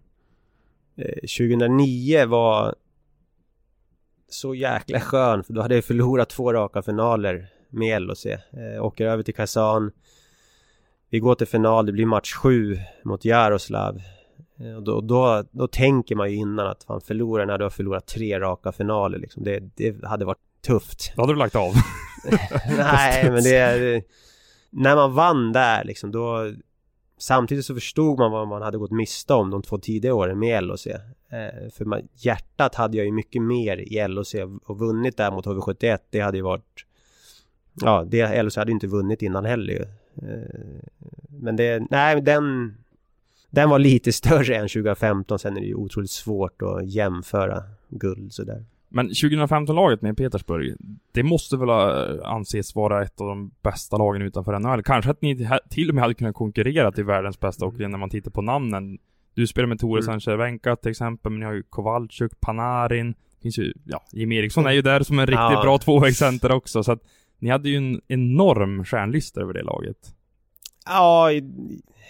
[0.96, 2.74] Eh, 2009 var
[4.32, 8.26] så jäkla skön för då hade jag förlorat två raka finaler med LHC.
[8.26, 9.92] Eh, åker över till Kazan.
[11.10, 14.00] Vi går till final, det blir match sju mot Jaroslav.
[14.60, 17.70] Eh, och då, då, då tänker man ju innan att fan förlorar när du har
[17.70, 19.44] förlorat tre raka finaler liksom.
[19.44, 21.12] Det, det hade varit tufft.
[21.16, 21.72] Då hade du lagt av.
[22.76, 24.02] Nej men det är...
[24.70, 26.52] När man vann där liksom då...
[27.22, 30.64] Samtidigt så förstod man vad man hade gått miste om de två tidigare åren med
[30.64, 30.86] LHC.
[30.86, 35.46] Eh, för man, hjärtat hade jag ju mycket mer i LHC och vunnit där mot
[35.46, 36.84] HV71 det hade ju varit...
[37.74, 39.82] Ja, det LHC hade ju inte vunnit innan heller ju.
[40.28, 40.80] Eh,
[41.28, 42.74] men det, nej den...
[43.50, 48.32] Den var lite större än 2015, sen är det ju otroligt svårt att jämföra guld
[48.32, 48.64] sådär.
[48.94, 50.74] Men 2015-laget med Petersburg,
[51.12, 54.82] det måste väl eh, anses vara ett av de bästa lagen utanför NHL.
[54.82, 58.10] Kanske att ni till och med hade kunnat konkurrera till världens bästa hockey när man
[58.10, 58.98] tittar på namnen.
[59.34, 60.20] Du spelar med Tore Mm.
[60.20, 64.66] Sanchez-Venka till exempel, men ni har ju Kowalczyk, Panarin, det finns ju, ja, Jim Eriksson
[64.66, 65.62] är ju där som en riktigt Ja.
[65.62, 67.00] bra tvåvägscenter också, så att
[67.38, 70.14] ni hade ju en enorm stjärnlista över det laget.
[70.86, 71.30] Ja,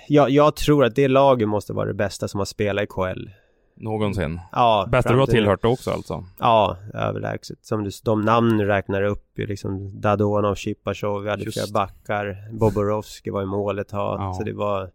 [0.09, 3.29] jag, jag tror att det laget måste vara det bästa som har spelat i KL.
[3.77, 4.41] Någonsin.
[4.53, 6.25] Ja, Bästa fram du har tillhört också alltså.
[6.39, 7.65] Ja, överlägset.
[7.65, 11.59] Som du, de namn du räknar upp ju liksom Dadonov, Chipachov, vi hade Just.
[11.59, 12.49] flera backar.
[12.53, 14.17] Boborovski var i målet ha.
[14.19, 14.35] Ja.
[14.35, 14.91] Så det var...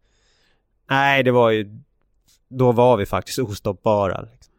[0.90, 1.80] Nej, det var ju...
[2.50, 4.22] Då var vi faktiskt ostoppbara.
[4.22, 4.54] Liksom.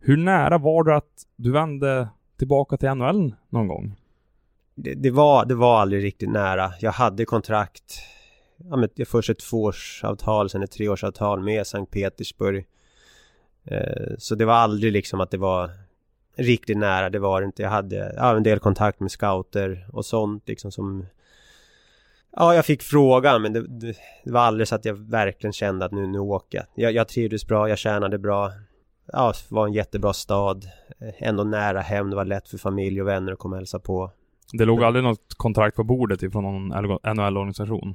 [0.00, 3.94] Hur nära var det att du vände tillbaka till NHL någon gång?
[4.74, 6.72] Det, det, var, det var aldrig riktigt nära.
[6.80, 8.00] Jag hade kontrakt.
[8.56, 12.66] Ja, men först ett tvåårsavtal, sen ett treårsavtal med Sankt Petersburg.
[13.64, 15.70] Eh, så det var aldrig liksom att det var
[16.36, 17.62] riktigt nära, det var det inte.
[17.62, 21.06] Jag hade ja, en del kontakt med scouter och sånt liksom som...
[22.36, 25.84] Ja, jag fick frågan men det, det, det var aldrig så att jag verkligen kände
[25.84, 26.66] att nu, nu åker jag.
[26.74, 26.92] jag.
[26.92, 28.52] Jag trivdes bra, jag tjänade bra.
[29.12, 30.64] Ja, det var en jättebra stad.
[31.00, 33.78] Eh, Ändå nära hem, det var lätt för familj och vänner att komma och hälsa
[33.78, 34.10] på.
[34.52, 36.68] Det låg aldrig något kontrakt på bordet ifrån någon
[37.16, 37.94] NHL-organisation?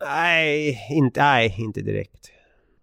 [0.00, 2.30] Nej, inte, nej, inte direkt.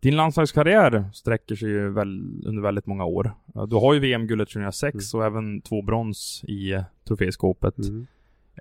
[0.02, 2.08] Din landslagskarriär sträcker sig ju väl
[2.45, 3.32] under väldigt många år.
[3.68, 7.78] Du har ju VM-guldet 2006 och även två brons i eh, troféskåpet.
[7.78, 8.08] Mm.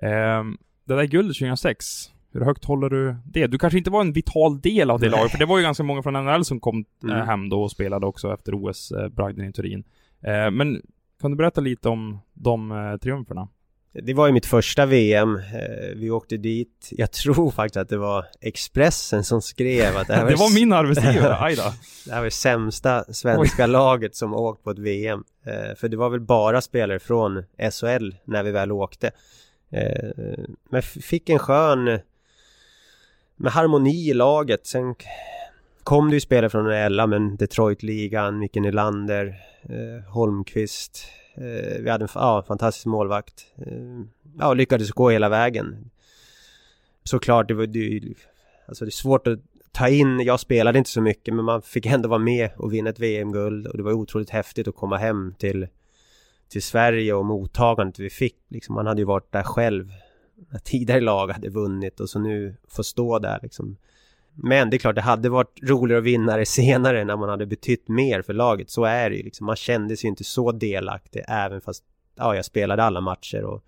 [0.01, 1.85] Ehm, det där guldet 2006,
[2.33, 3.47] hur högt håller du det?
[3.47, 5.83] Du kanske inte var en vital del av det laget, för det var ju ganska
[5.83, 7.27] många från NHL som kom eh, Mm.
[7.27, 9.83] hem då och spelade också efter OS-bragden i Turin.
[10.21, 10.81] Eh, men
[11.21, 13.47] kan du berätta lite om de eh, triumferna?
[13.93, 15.35] Det var ju mitt första VM.
[15.35, 16.89] Eh, Vi åkte dit.
[16.91, 20.53] Jag tror faktiskt att det var Expressen som skrev att det här var, Det var
[20.53, 21.55] min arbetsgivare,
[22.05, 25.23] det här var det sämsta svenska laget som åkt på ett VM.
[25.45, 29.11] Eh, För det var väl bara spelare från SHL när vi väl åkte.
[29.71, 30.09] Eh,
[30.69, 31.99] Men fick en skön
[33.35, 34.67] med harmoni i laget.
[34.67, 34.95] Sen
[35.83, 39.35] kom det ju spelare från alla men Detroit-ligan, Micke Nylander,
[40.13, 41.05] Holmqvist.
[41.35, 43.45] Eh, vi hade en ja, fantastisk målvakt.
[43.57, 44.01] Eh,
[44.39, 45.89] ja, och lyckades gå hela vägen.
[47.03, 48.13] Såklart, det var det, är ju-
[48.67, 49.39] alltså det är svårt att
[49.71, 52.89] ta in, jag spelade inte så mycket men man fick ändå vara med och vinna
[52.89, 55.67] ett VM-guld och det var otroligt häftigt att komma hem till
[56.49, 58.37] till Sverige och mottagandet vi fick.
[58.47, 59.91] Liksom, man hade ju varit där själv
[60.49, 63.77] när tidigare lag hade vunnit och så nu få stå där liksom.
[64.35, 67.45] Men det är klart, det hade varit roligare att vinna det senare när man hade
[67.45, 68.69] betytt mer för laget.
[68.69, 69.45] Så är det ju liksom.
[69.45, 71.83] Man kände sig inte så delaktig även fast
[72.15, 73.63] ja, jag spelade alla matcher och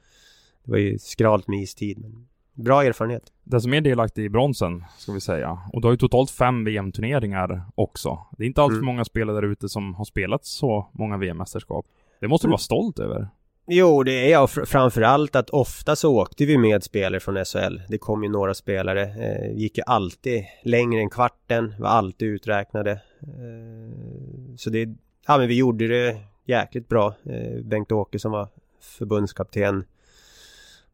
[0.64, 2.00] det var ju skralt med istid.
[2.00, 3.24] Men bra erfarenhet.
[3.44, 5.60] Den som är delaktig i bronsen, ska vi säga.
[5.74, 8.20] Och du har ju totalt fem VM-turneringar också.
[8.38, 8.86] Det är inte alls mm.
[8.86, 11.86] många spelare där ute som har spelat så många VM-mästerskap.
[12.20, 13.28] Det måste du vara stolt över.
[13.68, 17.82] Jo, det är jag framförallt att ofta så åkte vi med spelare från SHL.
[17.88, 22.92] Det kom ju några spelare, eh, gick ju alltid längre än kvarten, var alltid uträknade.
[23.22, 24.90] Eh, så det,
[25.28, 27.16] ja men vi gjorde det jäkligt bra.
[27.24, 28.48] Eh, Bengt-Åke som var
[28.82, 29.86] förbundskapten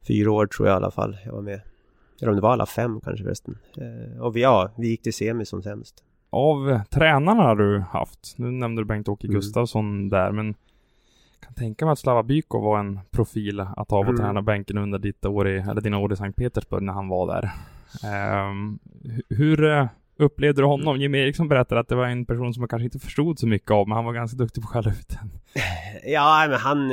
[0.07, 1.61] fyra år tror jag i alla fall jag var med.
[2.21, 3.57] Eller om det var alla fem kanske förresten.
[3.77, 6.03] Eh, och vi, ja, vi gick till semi som sämst.
[6.29, 9.35] Av tränarna du haft, nu nämnde du Bengt-Åke mm.
[9.35, 10.55] Gustafsson där, men
[11.41, 14.17] kan tänka mig att Slava Bykov var en profil att ha på mm.
[14.17, 17.51] tränarbänken under ditt år i, eller dina år i Sankt Petersburg när han var där.
[18.49, 18.79] Um,
[19.29, 19.87] hur uh,
[20.17, 20.97] upplevde du honom?
[20.97, 23.71] Jimmy Eriksson berättade att det var en person som man kanske inte förstod så mycket
[23.71, 25.31] av, men han var ganska duktig på att skälla ut den.
[26.11, 26.91] Ja, men han,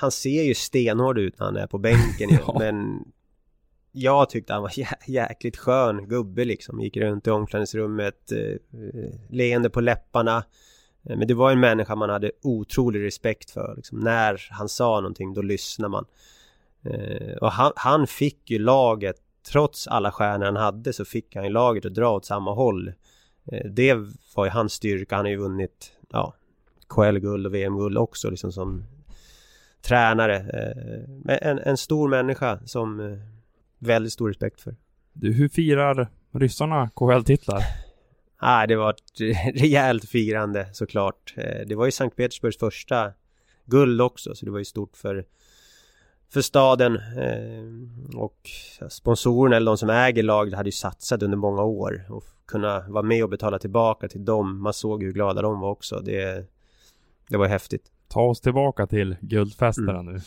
[0.00, 2.56] han ser ju stenhård ut när han är på bänken ja.
[2.58, 3.04] men
[3.92, 6.80] jag tyckte han var jä jäkligt skön gubbe liksom.
[6.80, 8.56] Gick runt i omklädningsrummet, eh,
[9.30, 10.44] leende på läpparna.
[11.08, 13.74] Eh, men det var en människa man hade otrolig respekt för.
[13.76, 13.98] Liksom.
[13.98, 16.04] När han sa någonting, då lyssnade man.
[16.82, 19.16] Eh, och han, han, fick ju laget,
[19.52, 22.92] trots alla stjärnor han hade, så fick han ju laget att dra åt samma håll.
[23.52, 23.94] Eh, det
[24.36, 25.16] var ju hans styrka.
[25.16, 26.34] Han har ju vunnit ja,
[26.88, 28.84] KL-guld och VM-guld också, liksom som
[29.82, 30.36] tränare.
[30.36, 33.18] Eh, en, en stor människa som eh,
[33.78, 34.76] väldigt stor respekt för.
[35.12, 37.62] Du, hur firar ryssarna KHL-titlar?
[38.38, 39.20] Ah, det var ett
[39.60, 41.34] rejält firande såklart.
[41.36, 43.12] Eh, det var ju Sankt Petersburgs första
[43.64, 45.24] guld också, så det var ju stort för
[46.30, 48.50] för staden eh, och
[48.90, 53.02] sponsorerna eller de som äger laget hade ju satsat under många år och kunna vara
[53.02, 54.62] med och betala tillbaka till dem.
[54.62, 56.00] Man såg hur glada de var också.
[56.00, 56.46] Det,
[57.28, 57.90] det var häftigt.
[58.08, 60.12] Ta oss tillbaka till guldfesterna mm.
[60.12, 60.20] nu.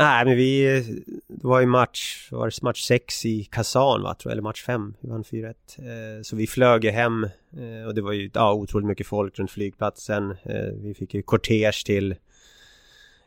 [0.00, 0.80] Nej men vi,
[1.28, 4.62] det var ju match, var det match 6 i Kazan va, tror jag, eller match
[4.62, 5.46] 5, vi vann 4-1.
[5.46, 9.50] Eh, så vi flög hem eh, och det var ju ja, otroligt mycket folk runt
[9.50, 10.30] flygplatsen.
[10.30, 12.14] Eh, vi fick ju kortege till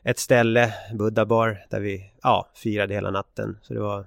[0.04, 3.58] ett ställe, Buddha bar, där vi ja, firade hela natten.
[3.62, 4.06] Så det var,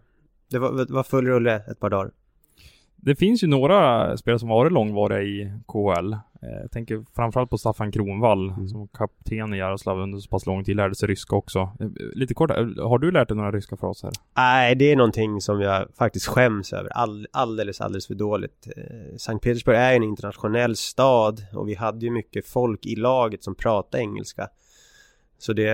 [0.52, 2.12] det var, det var full rulle ett par dagar.
[2.96, 6.16] Det finns ju några spelare som varit långvariga i KHL.
[6.42, 8.68] Eh, jag tänker framförallt på Staffan Kronvall mm.
[8.68, 11.60] som kapten i Jaroslav under så pass lång tid, lärde sig ryska också.
[11.60, 14.12] Eh, lite kort, eh, har du lärt dig några ryska fraser?
[14.36, 18.68] Nej, det är någonting som jag faktiskt skäms över all, alldeles, alldeles för dåligt.
[19.18, 23.56] Sankt Petersburg är en internationell stad och vi hade ju mycket folk i laget som
[23.56, 24.48] pratade engelska.
[25.38, 25.72] Så det,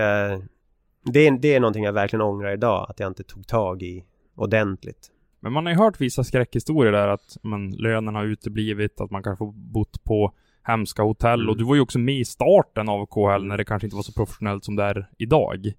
[1.04, 4.04] det, det är någonting jag verkligen ångrar idag, att jag inte tog tag i
[4.34, 5.10] ordentligt.
[5.40, 9.22] Men man har ju hört vissa skräckhistorier där att man, lönen har uteblivit, att man
[9.22, 10.32] kanske bott på
[10.64, 11.48] hemska hotell mm.
[11.48, 14.02] och du var ju också med i starten av KHL när det kanske inte var
[14.02, 15.72] så professionellt som det är idag.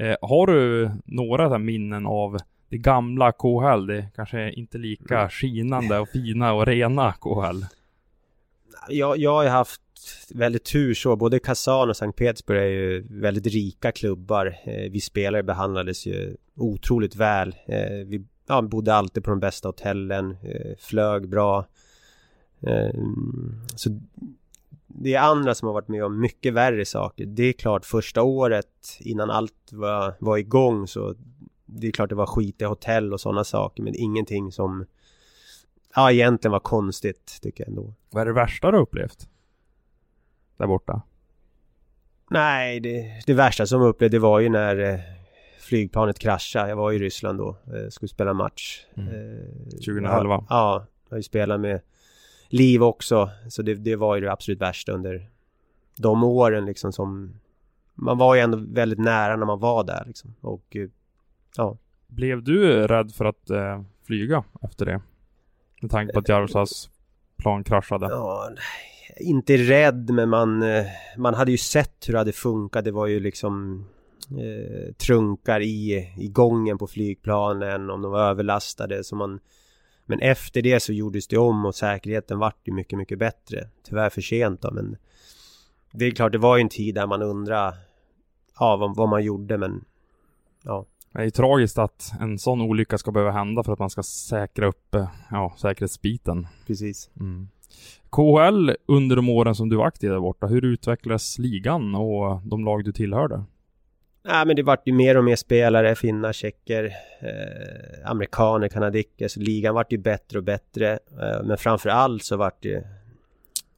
[0.00, 3.86] Eh, har du några så minnen av det gamla KHL?
[3.86, 5.28] Det kanske inte lika mm.
[5.28, 7.64] skinande och fina och rena KHL?
[8.88, 9.80] Jag, jag har ju haft
[10.34, 11.16] väldigt tur så.
[11.16, 14.46] Både Kazan och Sankt Petersburg är ju väldigt rika klubbar.
[14.64, 17.56] Eh, vi spelare behandlades ju otroligt väl.
[17.68, 21.66] Eh, vi ja, bodde alltid på de bästa hotellen, eh, flög bra.
[22.60, 23.00] Eh,
[23.74, 24.00] så
[24.86, 27.26] det är andra som har varit med om mycket värre saker.
[27.26, 31.14] Det är klart första året innan allt var, var igång så
[31.66, 34.86] det är klart det var skit i hotell och sådana saker men ingenting som
[35.94, 37.94] ja egentligen var konstigt tycker jag ändå.
[38.10, 39.28] Vad är det värsta du upplevt?
[40.56, 41.02] Där borta?
[42.30, 45.00] Nej, det, det värsta som jag upplevde var ju när eh,
[45.60, 46.68] flygplanet kraschade.
[46.68, 48.84] Jag var i Ryssland då, eh, skulle spela match.
[48.96, 49.08] Mm.
[49.08, 50.34] Eh, 2011?
[50.34, 51.80] Ja, ja, jag har ju spelat med
[52.48, 53.30] Liv också.
[53.48, 55.30] Så det, det var ju det absolut värsta under
[55.96, 57.34] de åren liksom som
[57.94, 60.34] man var ju ändå väldigt nära när man var där liksom.
[60.40, 60.88] Och eh,
[61.56, 61.76] ja.
[62.06, 65.00] Blev du rädd för att eh, flyga efter det?
[65.80, 66.90] Med tanke på att Jaroslavs
[67.36, 68.06] plan kraschade?
[68.10, 68.50] Ja,
[69.16, 70.86] inte rädd men man, eh,
[71.16, 72.84] man hade ju sett hur det hade funkat.
[72.84, 73.84] Det var ju liksom
[74.30, 79.04] eh, trunkar i, i gången på flygplanen om de var överlastade.
[79.04, 79.40] Så man,
[80.06, 83.68] men efter det så gjordes det om och säkerheten vart ju mycket, mycket bättre.
[83.84, 84.96] Tyvärr för sent då, men
[85.92, 87.74] det är klart, det var ju en tid där man undrar
[88.58, 89.84] ja, vad, vad man gjorde, men
[90.62, 90.86] ja.
[91.12, 94.02] Det är ju tragiskt att en sån olycka ska behöva hända för att man ska
[94.02, 96.46] säkra upp eh, ja, säkerhetsbiten.
[96.66, 97.10] Precis.
[97.20, 97.48] Mm.
[98.10, 102.64] KHL under de åren som du var aktiv där borta, hur utvecklades ligan och de
[102.64, 103.44] lag du tillhörde?
[104.28, 106.84] Nej, men det vart ju mer och mer spelare, finnar, tjecker,
[107.20, 109.28] eh, amerikaner, kanadicker.
[109.28, 110.92] Så ligan vart ju bättre och bättre.
[110.92, 112.82] Eh, men framför allt så vart ju...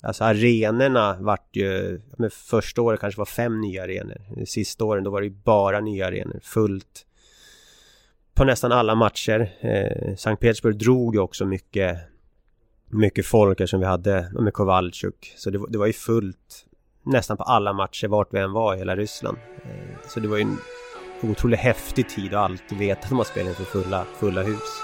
[0.03, 2.01] Alltså arenorna vart ju...
[2.19, 4.45] Men första året kanske var fem nya arenor.
[4.47, 6.41] Sista åren då var det ju bara nya arenor.
[6.43, 7.07] Fullt.
[8.35, 9.53] På nästan alla matcher.
[9.61, 11.99] Eh, Sankt Petersburg drog ju också mycket...
[12.91, 15.33] Mycket folk eftersom vi hade med Kowalczyk.
[15.37, 16.68] Så det, det var ju fullt
[17.09, 19.39] nästan på alla matcher vart vi än var i hela Ryssland.
[19.65, 20.59] Eh, så det var ju en
[21.23, 24.83] otroligt häftig tid att alltid veta att man spelade inför fulla, fulla hus.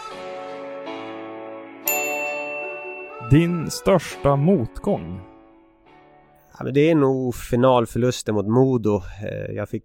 [3.31, 5.21] Din största motgång?
[6.59, 9.03] Ja, men det är nog finalförlusten mot Modo.
[9.27, 9.85] Eh, jag fick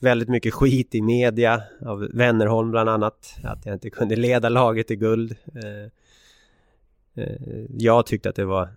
[0.00, 3.36] väldigt mycket skit i media av Wennerholm bland annat.
[3.44, 5.36] Att jag inte kunde leda laget till guld.
[5.54, 5.90] Eh,
[7.78, 8.68] jag tyckte att det var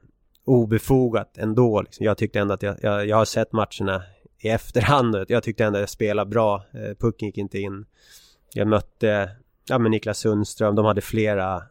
[0.45, 1.81] obefogat ändå.
[1.81, 2.05] Liksom.
[2.05, 4.03] Jag tyckte ändå att jag, jag, jag, har sett matcherna
[4.39, 6.63] i efterhand och jag tyckte ändå att jag spelade bra.
[6.73, 7.85] Eh, pucken gick inte in.
[8.53, 9.29] Jag mötte
[9.69, 10.75] ja, men Niklas Sundström.
[10.75, 11.63] De hade flera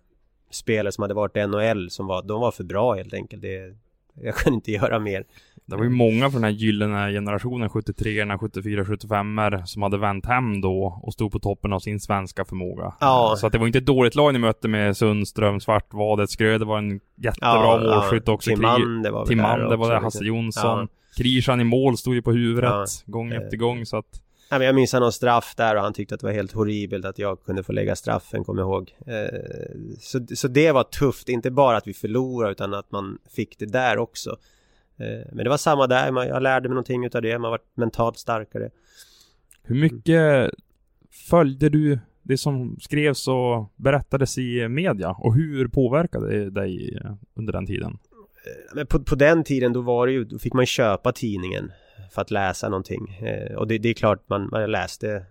[0.50, 3.42] spelare som hade varit i NHL som var, de var för bra helt enkelt.
[3.42, 3.76] Det,
[4.14, 5.24] jag kunde inte göra mer.
[5.66, 10.26] Det var ju många från den här gyllene generationen, 73 74 75 som hade vänt
[10.26, 12.94] hem då och stod på toppen av sin svenska förmåga.
[13.00, 13.36] Ja.
[13.38, 16.78] Så att det var inte ett dåligt lag ni mötte med Sundström, Svartvadet, Skröder var
[16.78, 18.50] en jättebra ja, målskytt också.
[18.50, 20.26] Timander var Timander var det, Hasse liksom.
[20.26, 20.78] Jonsson.
[20.78, 20.86] Ja.
[21.16, 22.86] Krishan i mål stod ju på huvudet ja.
[23.06, 26.14] gång efter gång så att Ja, men jag minns någon straff där och han tyckte
[26.14, 28.94] att det var helt horribelt att jag kunde få lägga straffen, kommer jag ihåg.
[29.06, 29.40] Eh,
[30.00, 33.66] så, så det var tufft, inte bara att vi förlorade utan att man fick det
[33.66, 34.36] där också.
[34.96, 38.18] Eh, men det var samma där, jag lärde mig någonting utav det, man var mentalt
[38.18, 38.70] starkare.
[39.62, 40.50] Hur mycket
[41.10, 47.00] följde du det som skrevs och berättades i media och hur påverkade det dig
[47.34, 47.98] under den tiden?
[48.46, 51.72] Eh, men på, på den tiden då var det ju, då fick man köpa tidningen
[52.10, 53.18] för att läsa någonting.
[53.22, 55.24] Eh, och det, det, är klart man, man läste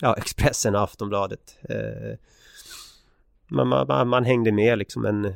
[0.00, 1.58] ja, Expressen och Aftonbladet.
[3.48, 5.34] Man, man, man, hängde med liksom men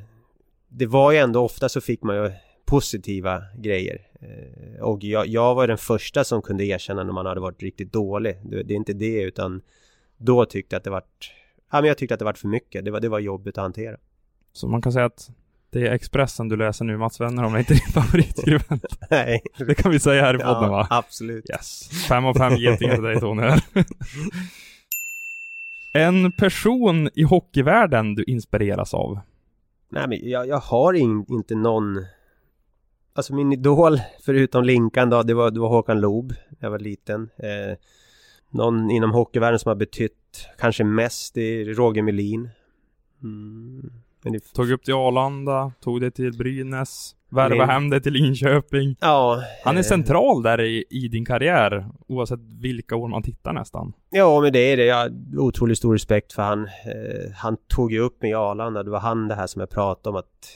[0.68, 2.32] det var ju ändå ofta så fick man ju
[2.74, 4.00] positiva grejer.
[4.20, 7.92] Eh, och jag, jag, var den första som kunde erkänna när man hade varit riktigt
[7.92, 8.36] dålig.
[8.44, 9.62] Det, det är inte det utan
[10.16, 11.32] då tyckte jag att det vart
[11.70, 12.84] Ja men jag tyckte att det vart för mycket.
[12.84, 13.96] Det var, det var jobbigt att hantera.
[14.52, 15.30] Så man kan säga att
[15.70, 18.84] det är Expressen du läser nu, Mats Wenner, om det inte är din favoritskribent.
[19.10, 19.42] Nej.
[19.66, 20.86] Det kan vi säga här i podden ja, va?
[20.90, 21.50] absolut.
[21.50, 21.88] Yes.
[22.08, 23.42] Fem av fem getingar till dig Tony.
[25.94, 29.18] en person i hockeyvärlden du inspireras av?
[29.88, 32.04] Nej men jag, jag har in, inte någon
[33.16, 37.30] Alltså min idol förutom Linkan då, det var, det var Håkan Loob Jag var liten
[37.36, 37.76] eh,
[38.50, 42.48] Någon inom hockeyvärlden som har betytt kanske mest är Roger Melin
[43.22, 43.90] mm.
[44.32, 44.52] Det...
[44.54, 47.68] Tog upp till Arlanda, tog det till Brynäs, värva Min...
[47.68, 48.96] hem det till Linköping.
[49.00, 49.42] Ja.
[49.64, 49.84] Han är eh...
[49.84, 53.92] central där i, i, din karriär, oavsett vilka år man tittar nästan.
[54.10, 54.84] Ja, men det är det.
[54.84, 56.64] Jag har otroligt stor respekt för han.
[56.64, 58.82] Eh, han tog ju upp mig i Arlanda.
[58.82, 60.48] Det var han det här som jag pratade om att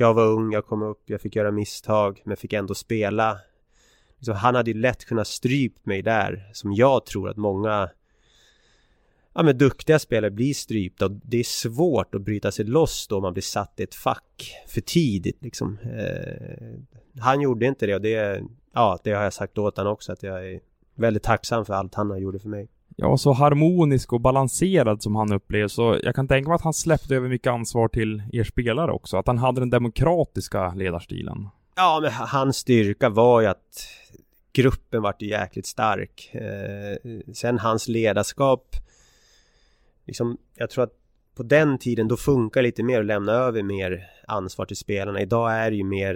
[0.00, 3.38] jag var ung, jag kom upp, jag fick göra misstag, men fick ändå spela.
[4.20, 7.90] Så han hade ju lätt kunnat strypt mig där, som jag tror att många
[9.36, 13.20] ja, men duktiga spelare blir strypta och det är svårt att bryta sig loss då
[13.20, 15.78] man blir satt i ett fack för tidigt liksom.
[15.78, 18.42] Eh, han gjorde inte det och det,
[18.74, 20.60] ja, det har jag sagt åt honom också att jag är
[20.94, 22.68] väldigt tacksam för allt han har gjort för mig.
[22.96, 25.72] Ja, så harmonisk och balanserad som han upplevs.
[25.72, 29.16] Så jag kan tänka mig att han släppte över mycket ansvar till er spelare också.
[29.16, 31.48] Att han hade den demokratiska ledarstilen.
[31.76, 33.88] Ja, men hans styrka var ju att
[34.52, 36.30] gruppen vart ju jäkligt stark.
[36.34, 38.76] Eh, sen hans ledarskap
[40.06, 40.92] liksom, jag tror att
[41.34, 45.20] på den tiden då funkar lite mer att lämna över mer ansvar till spelarna.
[45.20, 46.14] Idag är det ju mer,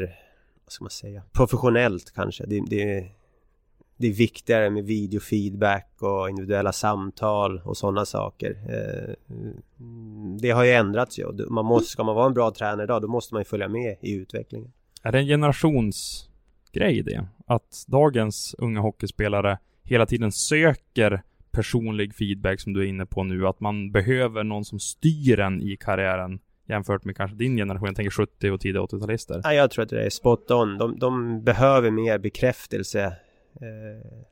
[0.65, 2.47] vad ska man säga, professionellt kanske.
[2.47, 3.09] Det, det,
[4.01, 8.51] det är viktigare med videofeedback och individuella samtal och sådana saker.
[8.51, 9.15] Eh,
[10.41, 11.47] det har ju ändrats ju.
[11.49, 13.97] Man måste, ska man vara en bra tränare idag, då måste man ju följa med
[14.01, 14.73] i utvecklingen.
[15.03, 17.27] Är det en generationsgrej det?
[17.47, 23.47] Att dagens unga hockeyspelare hela tiden söker personlig feedback som du är inne på nu,
[23.47, 27.97] att man behöver någon som styr en i karriären jämfört med kanske din generation, jag
[27.97, 29.41] tänker 70 och tidiga 80-talister.
[29.45, 30.79] Ja, jag tror att det är spot on.
[30.79, 33.17] De, de behöver mer bekräftelse.
[33.61, 34.23] Eh,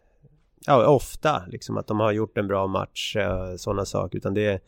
[0.67, 4.47] ja, ofta liksom att de har gjort en bra match, eh, sådana saker, utan det
[4.47, 4.61] är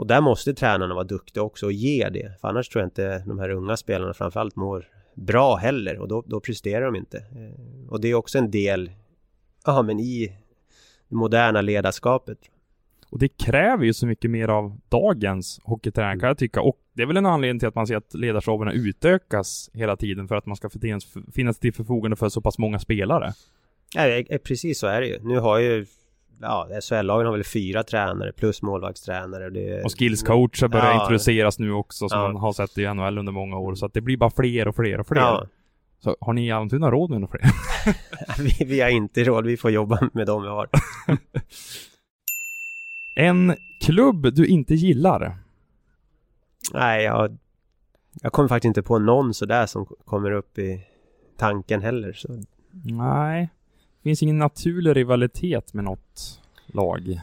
[0.00, 2.40] och där måste tränarna vara duktiga också och ge det.
[2.40, 6.22] För annars tror jag inte de här unga spelarna framförallt mår bra heller och då,
[6.26, 7.18] då presterar de inte.
[7.18, 8.90] Eh, och det är också en del,
[9.64, 10.36] ja men i
[11.08, 12.38] det moderna ledarskapet.
[13.10, 16.60] Och det kräver ju så mycket mer av dagens hockeytränare kan jag tycka.
[16.60, 20.28] Och det är väl en anledning till att man ser att ledarstaberna utökas hela tiden
[20.28, 20.70] för att man ska
[21.32, 23.32] finnas, till förfogande för så pass många spelare.
[23.94, 25.18] Ja, precis så är det ju.
[25.22, 25.86] Nu har ju
[26.40, 29.50] ja, SHL-lagen har väl fyra tränare plus målvaktstränare.
[29.50, 32.32] Det, och skillscoacher börjar ja, introduceras nu också som ja.
[32.32, 33.74] man har sett i NHL under många år.
[33.74, 35.20] Så att det blir bara fler och fler och fler.
[35.20, 35.46] Ja.
[35.98, 37.50] Så har ni i Almtuna råd med några fler?
[38.58, 40.68] vi, vi har inte råd, vi får jobba med dem vi har.
[43.14, 45.38] en klubb du inte gillar?
[46.74, 47.38] Nej, jag,
[48.22, 50.86] jag kommer faktiskt inte på någon sådär som kommer upp i
[51.36, 52.12] tanken heller.
[52.12, 52.42] Så.
[52.84, 53.50] Nej.
[54.02, 57.20] Det finns ingen naturlig rivalitet med något lag.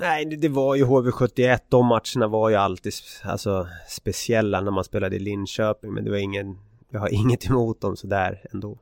[0.00, 1.58] Nej, det, det var ju HV71.
[1.68, 2.92] De matcherna var ju alltid
[3.24, 5.92] alltså, speciella när man spelade i Linköping.
[5.92, 6.58] Men det var ingen...
[6.90, 8.78] Jag har inget emot dem sådär ändå.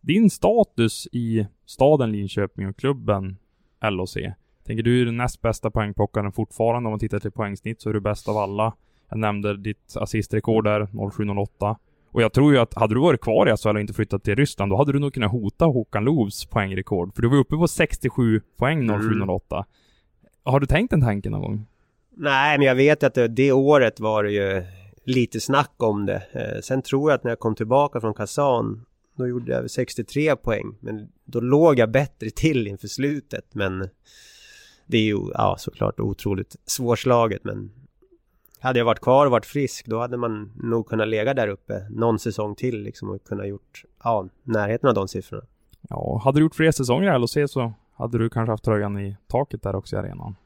[0.00, 3.36] Din status i staden Linköping och klubben
[3.90, 4.16] LOC.
[4.72, 7.92] Tänker du är den näst bästa poängplockaren fortfarande om man tittar till poängsnitt så är
[7.92, 8.74] du bäst av alla.
[9.08, 11.76] Jag nämnde ditt assistrekord där, 0708.
[12.10, 14.36] Och jag tror ju att hade du varit kvar i SHL och inte flyttat till
[14.36, 17.14] Ryssland, då hade du nog kunnat hota Håkan Loos poängrekord.
[17.14, 19.56] För du var uppe på 67 poäng 0708.
[19.56, 19.66] Mm.
[20.42, 21.66] Har du tänkt den tanken någon gång?
[22.16, 24.62] Nej, men jag vet att det, det året var det ju
[25.04, 26.22] lite snack om det.
[26.32, 28.84] Eh, sen tror jag att när jag kom tillbaka från Kazan,
[29.16, 30.74] då gjorde jag 63 poäng.
[30.80, 33.54] Men då låg jag bättre till inför slutet.
[33.54, 33.88] Men
[34.92, 37.44] det är ju, ja såklart otroligt svårslaget.
[37.44, 37.72] Men
[38.60, 41.86] hade jag varit kvar och varit frisk då hade man nog kunnat lägga där uppe
[41.90, 45.42] någon säsong till liksom och kunnat gjort, ja, närheten av de siffrorna.
[45.88, 49.16] Ja, hade du gjort fler säsonger i LHC så hade du kanske haft tröjan i
[49.28, 50.36] taket där också i arenan.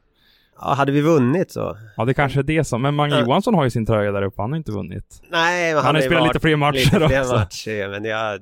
[0.59, 1.77] Ja, hade vi vunnit så.
[1.97, 3.27] Ja, det kanske är det som, men Mange mm.
[3.27, 5.21] Johansson har ju sin tröja där uppe, han har inte vunnit.
[5.29, 7.35] Nej, men han, han har ju spelat lite fler matcher lite fler också.
[7.35, 8.39] matcher, men jag,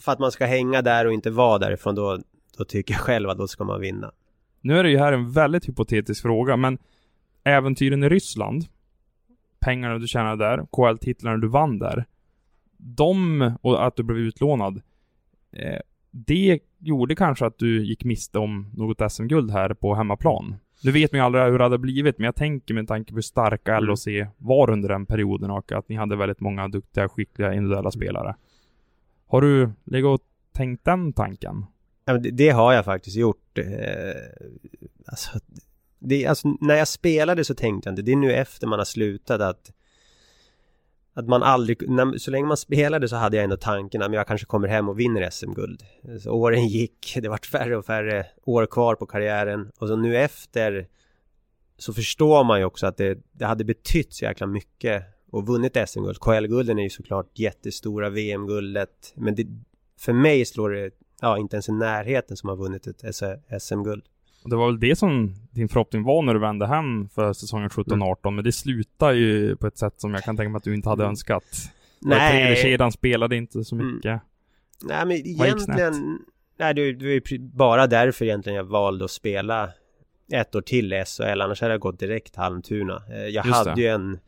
[0.00, 2.18] för att man ska hänga där och inte vara därifrån då,
[2.58, 4.12] då tycker jag själv att då ska man vinna.
[4.62, 6.78] Nu är det ju här en väldigt hypotetisk fråga, men
[7.44, 8.64] äventyren i Ryssland,
[9.60, 12.04] pengarna du tjänade där, KL-titlarna du vann där.
[12.76, 14.82] De, och att du blev utlånad.
[15.52, 20.54] Eh, det gjorde kanske att du gick miste om något SM-guld här på hemmaplan.
[20.84, 23.16] Nu vet man ju aldrig hur det hade blivit, men jag tänker med tanke på
[23.16, 23.84] hur starka mm.
[23.84, 24.06] LHC
[24.38, 28.34] var under den perioden och att ni hade väldigt många duktiga, skickliga individuella spelare.
[29.26, 31.64] Har du legat och tänkt den tanken?
[32.32, 33.58] Det, har jag faktiskt gjort.
[33.58, 33.66] Eh,
[35.06, 35.30] alltså,
[35.98, 38.84] det, alltså, när jag spelade så tänkte jag inte, det är nu efter man har
[38.84, 39.72] slutat att
[41.14, 44.26] att man aldrig, när, så länge man spelade så hade jag ändå tanken att jag
[44.26, 45.82] kanske kommer hem och vinner SM-guld.
[46.22, 50.18] Så åren gick, det vart färre och färre år kvar på karriären och så nu
[50.18, 50.88] efter
[51.78, 55.76] så förstår man ju också att det, det hade betytt så jäkla mycket och vunnit
[55.88, 56.18] SM-guld.
[56.20, 59.46] KL-gulden är ju såklart jättestora, VM-guldet, men det,
[59.98, 60.90] för mig slår det,
[61.22, 63.14] ja, inte ens i närheten som har vunnit ett
[63.62, 64.04] SM-guld.
[64.44, 68.16] Det var väl det som din förhoppning var när du vände hem för säsongen 17-18,
[68.22, 68.34] mm.
[68.34, 70.88] men det slutar ju på ett sätt som jag kan tänka mig att du inte
[70.88, 71.10] hade mm.
[71.10, 71.44] önskat.
[72.00, 72.56] Nej.
[72.56, 73.86] kedjan spelade inte så mm.
[73.86, 74.10] mycket.
[74.10, 74.20] Mm.
[74.82, 76.18] Nej, men egentligen...
[76.58, 79.70] Nej, det, var ju bara därför egentligen jag valde att spela
[80.32, 83.02] ett år till i SHL, annars hade jag gått direkt till Almtuna.
[83.10, 83.80] Eh, jag Just hade det.
[83.80, 84.18] ju en,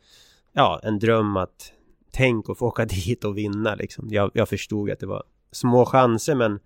[0.53, 1.71] ja, en dröm att
[2.11, 4.07] tänk att få åka dit och vinna liksom.
[4.09, 6.59] Jag, jag förstod att det var små chanser, men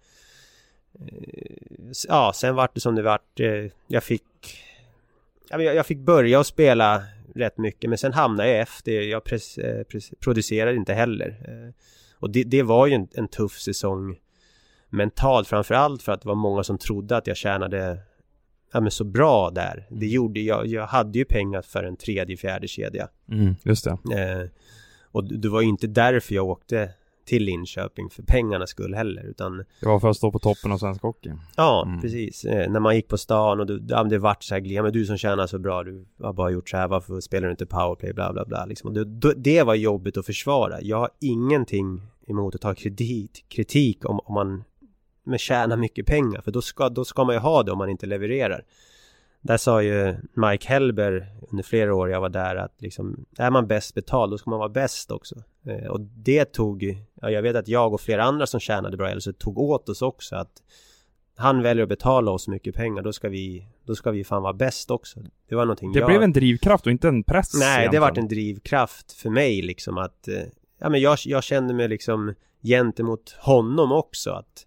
[2.08, 3.40] ja, sen vart det som det vart.
[3.40, 4.24] Eh, jag fick...
[5.52, 7.04] Jag fick börja att spela
[7.36, 8.92] rätt mycket men sen hamnade jag efter.
[8.92, 9.84] Jag pres, eh,
[10.20, 11.28] producerade inte heller.
[11.48, 11.74] Eh,
[12.14, 14.20] och det, det var ju en, en, tuff säsong
[14.90, 17.98] mentalt framförallt för att det var många som trodde att jag tjänade
[18.74, 19.88] ja, men så bra där.
[19.90, 20.10] Det mm.
[20.10, 20.68] gjorde jag.
[20.68, 23.10] Jag hade ju pengar för en tredje, fjärde kedja.
[23.32, 23.92] Mm, just det.
[23.92, 24.50] Eh,
[25.12, 26.90] och det var inte därför jag åkte
[27.30, 30.78] till Linköping för pengarnas skull heller utan Det var för att stå på toppen av
[30.78, 32.02] svensk hockey Ja, mm.
[32.02, 32.46] precis.
[32.46, 34.94] Eh, när man gick på stan och du, ja, det vart så här ja, men
[34.94, 37.66] du som tjänar så bra, du har bara gjort så här, varför spelar du inte
[37.66, 38.94] powerplay, bla bla bla liksom.
[38.94, 40.82] det, det var jobbigt att försvara.
[40.82, 44.64] Jag har ingenting emot att ta kritik, kritik om, om man
[45.24, 47.90] men tjänar mycket pengar, för då ska, då ska man ju ha det om man
[47.90, 48.64] inte levererar.
[49.42, 53.68] Där sa ju Mike Helber under flera år jag var där att liksom är man
[53.68, 55.36] bäst betald då ska man vara bäst också.
[55.66, 59.10] Eh, och det tog, ja, jag vet att jag och flera andra som tjänade bra
[59.10, 60.52] eller så tog åt oss också att
[61.36, 64.54] han väljer att betala oss mycket pengar, då ska vi, då ska vi fan vara
[64.54, 65.20] bäst också.
[65.50, 66.08] Det var någonting Det jag...
[66.08, 67.92] blev en drivkraft och inte en press Nej, egentligen.
[67.92, 70.36] det vart en drivkraft för mig liksom att, eh,
[70.80, 72.34] ja men jag, jag kände mig liksom
[72.64, 74.66] gentemot honom också att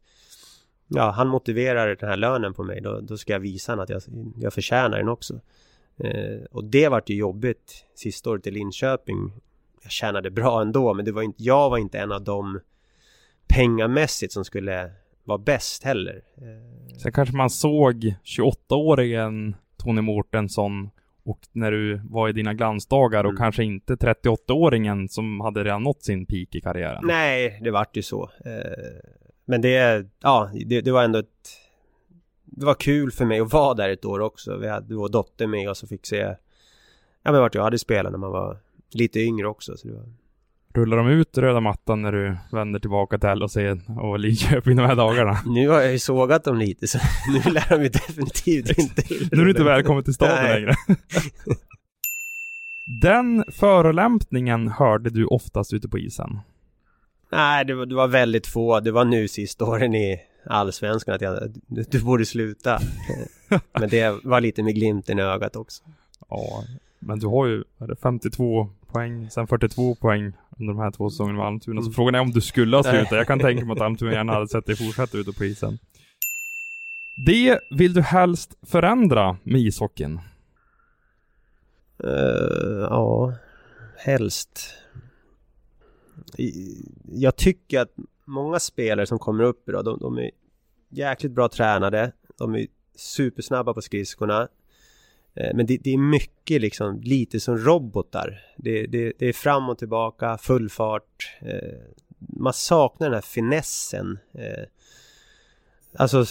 [0.95, 3.91] ja, han motiverar den här lönen på mig, då, då ska jag visa honom att
[3.91, 4.03] jag,
[4.41, 5.41] jag förtjänar den också.
[5.99, 9.33] Eh, och det vart ju jobbigt sista året i Linköping.
[9.83, 12.61] Jag tjänade bra ändå, men det var inte, jag var inte en av dem
[13.49, 14.91] pengamässigt som skulle
[15.25, 16.23] vara bäst heller.
[16.37, 16.97] Eh.
[16.99, 20.91] Sen kanske man såg 28-åringen Tony Mårtensson
[21.25, 23.39] och när du var i dina glansdagar och Mm.
[23.41, 27.01] kanske inte 38-åringen som hade redan nått sin peak i karriären.
[27.07, 28.31] Nej, det vart ju så.
[28.45, 28.51] Eh,
[29.45, 31.27] Men det, ja, det, det var ändå ett...
[32.45, 34.57] Det var kul för mig att vara där ett år också.
[34.57, 36.35] Vi hade vår dotter med oss och fick se...
[37.23, 38.59] Ja men vart jag hade spelat när man var
[38.93, 39.77] lite yngre också.
[39.77, 40.05] Så det var...
[40.75, 43.57] Rullar de ut röda mattan när du vänder tillbaka till LHC
[44.01, 45.39] och Linköping de här dagarna?
[45.47, 49.41] Nu har jag ju sågat dem lite så nu lär de ju definitivt inte Nu
[49.41, 50.75] är du inte välkommen till staden längre.
[53.03, 56.41] Den förolämpningen hörde du oftast ute på isen.
[57.33, 58.81] Nej, det var, det var väldigt få.
[58.81, 62.79] Det var nu sista åren i Allsvenskan att jag, du, du borde sluta.
[63.81, 65.83] Men det var lite med glimten i ögat också.
[66.29, 66.65] Ja,
[66.99, 70.91] men du har ju vad är det 52 poäng, sen 42 poäng under de här
[70.91, 71.81] två säsongerna med Almtuna.
[71.81, 71.95] Så Mm.
[71.95, 73.11] frågan är om du skulle ha slutat.
[73.13, 75.79] Jag kan tänka mig att Almtuna gärna hade sett dig fortsätta ute på isen.
[77.27, 80.21] Det vill du helst förändra med ishockeyn?
[82.05, 83.33] Eh, ja,
[84.05, 84.75] helst.
[87.13, 90.31] Jag tycker att många spelare som kommer upp idag, de, de är
[90.89, 92.13] jäkligt bra tränade.
[92.39, 92.67] De är
[92.97, 94.49] supersnabba på skridskorna.
[95.35, 98.41] Eh, men det, det är mycket liksom, lite som robotar.
[98.57, 101.39] Det, det, det är fram och tillbaka, full fart.
[101.41, 101.79] Eh,
[102.19, 104.19] man saknar den här finessen.
[104.35, 104.65] Eh,
[105.97, 106.25] alltså,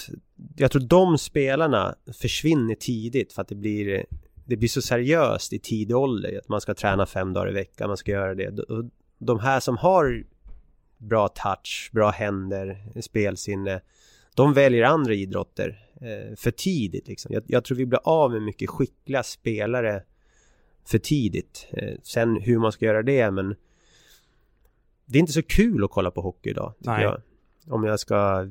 [0.55, 4.05] jag tror de spelarna försvinner tidigt för att det blir
[4.45, 7.87] det blir så seriöst i tidig ålder att man ska träna fem dagar i veckan,
[7.87, 8.51] man ska göra det.
[9.25, 10.23] De här som har
[10.97, 13.81] bra touch, bra händer, spelsinne,
[14.35, 17.07] de väljer andra idrotter eh, för tidigt.
[17.07, 17.33] Liksom.
[17.33, 20.03] Jag, jag tror vi blir av med mycket skickliga spelare
[20.85, 21.67] för tidigt.
[21.71, 23.55] Eh, sen hur man ska göra det, men
[25.05, 27.21] det är inte så kul att kolla på hockey idag, tycker jag.
[27.69, 28.47] Om jag ska,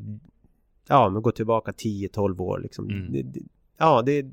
[0.89, 2.91] ja, men gå tillbaka 10-12 år liksom.
[2.91, 3.13] Mm.
[3.13, 3.41] Det, det,
[3.77, 4.27] ja, det,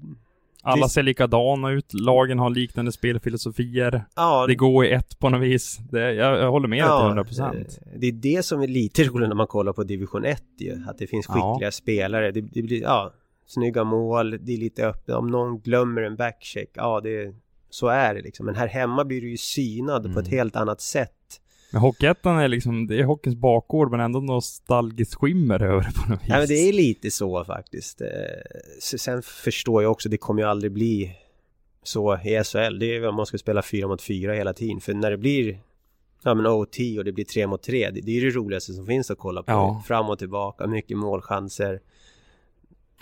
[0.63, 4.05] Alla ser likadana ut, lagen har liknande spelfilosofier.
[4.15, 5.77] ja, Det går i ett på något vis.
[5.91, 7.55] Det, jag, jag håller med dig till 100%.
[7.55, 10.83] eh, Det är det som är lite roligt när man kollar på division 1 ju.
[10.87, 11.33] Att det finns Ja.
[11.53, 12.31] skickliga spelare.
[12.31, 13.13] Det, det blir, ja,
[13.47, 15.15] snygga mål, det är lite öppet.
[15.15, 17.33] Om någon glömmer en backcheck, ja det
[17.69, 18.45] så är det liksom.
[18.45, 20.37] Men här hemma blir du ju synad på ett Mm.
[20.37, 21.11] helt annat sätt.
[21.71, 26.09] Men Hockeyettan är liksom, det är hockeyns bakgård men ändå nostalgiskt skimmer över det på
[26.09, 26.29] något vis.
[26.29, 28.01] Ja, men det är lite så faktiskt.
[28.01, 28.07] Eh,
[28.79, 31.15] Sen förstår jag också, det kommer ju aldrig bli
[31.83, 32.79] så i SHL.
[32.79, 34.79] Det är väl om man ska spela fyra mot fyra hela tiden.
[34.81, 35.59] För när det blir
[36.23, 38.85] ja, men OT och det blir tre mot tre, det, det är det roligaste som
[38.85, 39.51] finns att kolla på.
[39.51, 39.83] Ja.
[39.87, 41.79] Fram och tillbaka, mycket målchanser.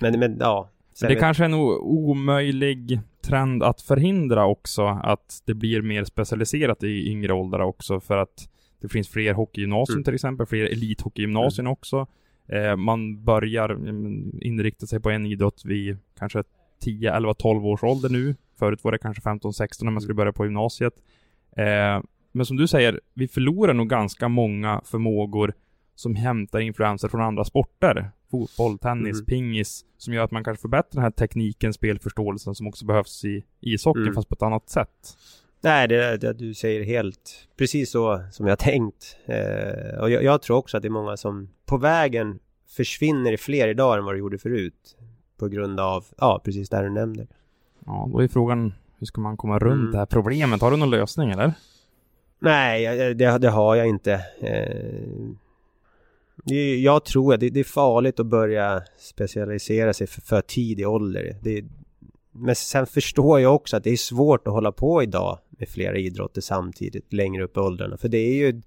[0.01, 0.69] Men, men ja.
[0.93, 6.03] Sen det vet- kanske är en omöjlig trend att förhindra också att det blir mer
[6.03, 8.49] specialiserat i yngre åldrar också för att
[8.81, 10.03] det finns fler hockeygymnasium Mm.
[10.03, 12.07] till exempel, fler elithockeygymnasium också.
[12.47, 16.43] Eh, man börjar mm, inrikta sig på en idrott vid kanske
[16.81, 18.35] 10, 11, 12 års ålder nu.
[18.59, 20.93] Förut var det kanske 15, 16 när man skulle börja på gymnasiet.
[21.57, 25.53] Eh, men som du säger, vi förlorar nog ganska många förmågor
[25.95, 28.11] som hämtar influenser från andra sporter.
[28.31, 29.25] Fotboll, tennis, Mm.
[29.25, 29.85] pingis.
[29.97, 34.03] Som gör att man kanske förbättrar den här tekniken, spelförståelsen som också behövs i ishockeyn
[34.03, 34.15] Mm.
[34.15, 35.17] fast på ett annat sätt.
[35.65, 39.17] Nej, det, det du säger helt precis så som jag tänkt.
[39.25, 43.67] Eh, och jag, jag tror också att det är många som på vägen försvinner fler
[43.67, 44.97] idag än vad det gjorde förut.
[45.37, 47.27] På grund av, ja, precis det du nämnde.
[47.85, 49.91] Ja, då är frågan hur ska man komma runt Mm.
[49.91, 50.61] det här problemet?
[50.61, 51.53] Har du någon lösning eller?
[52.39, 54.25] Nej, det, det har jag inte.
[54.41, 55.29] Eh,
[56.83, 61.35] jag tror att det, det är farligt att börja specialisera sig för, för tidig ålder.
[61.41, 61.65] Det,
[62.35, 65.97] men sen förstår jag också att det är svårt att hålla på idag med flera
[65.97, 67.97] idrotter samtidigt längre upp i åldrarna.
[67.97, 68.61] För det är ju,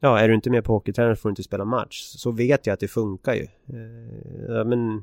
[0.00, 2.02] ja, är du inte med på hockeyträning får du inte spela match.
[2.02, 3.42] Så vet jag att det funkar ju.
[3.42, 5.02] Eh, ja, men,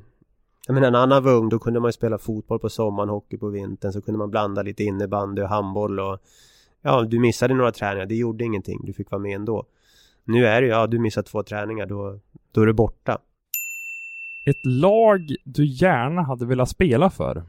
[0.66, 3.36] jag menar när Anna var ung då kunde man ju spela fotboll på sommaren, hockey
[3.36, 3.92] på vintern.
[3.92, 6.18] Så kunde man blanda lite innebandy och handboll och
[6.82, 9.64] Ja, du missade några träningar, det gjorde ingenting, du fick vara med ändå.
[10.24, 12.18] Nu är det ju, ja du missar två träningar, då,
[12.52, 13.18] då är du borta.
[14.46, 17.42] Ett lag du gärna hade velat spela för?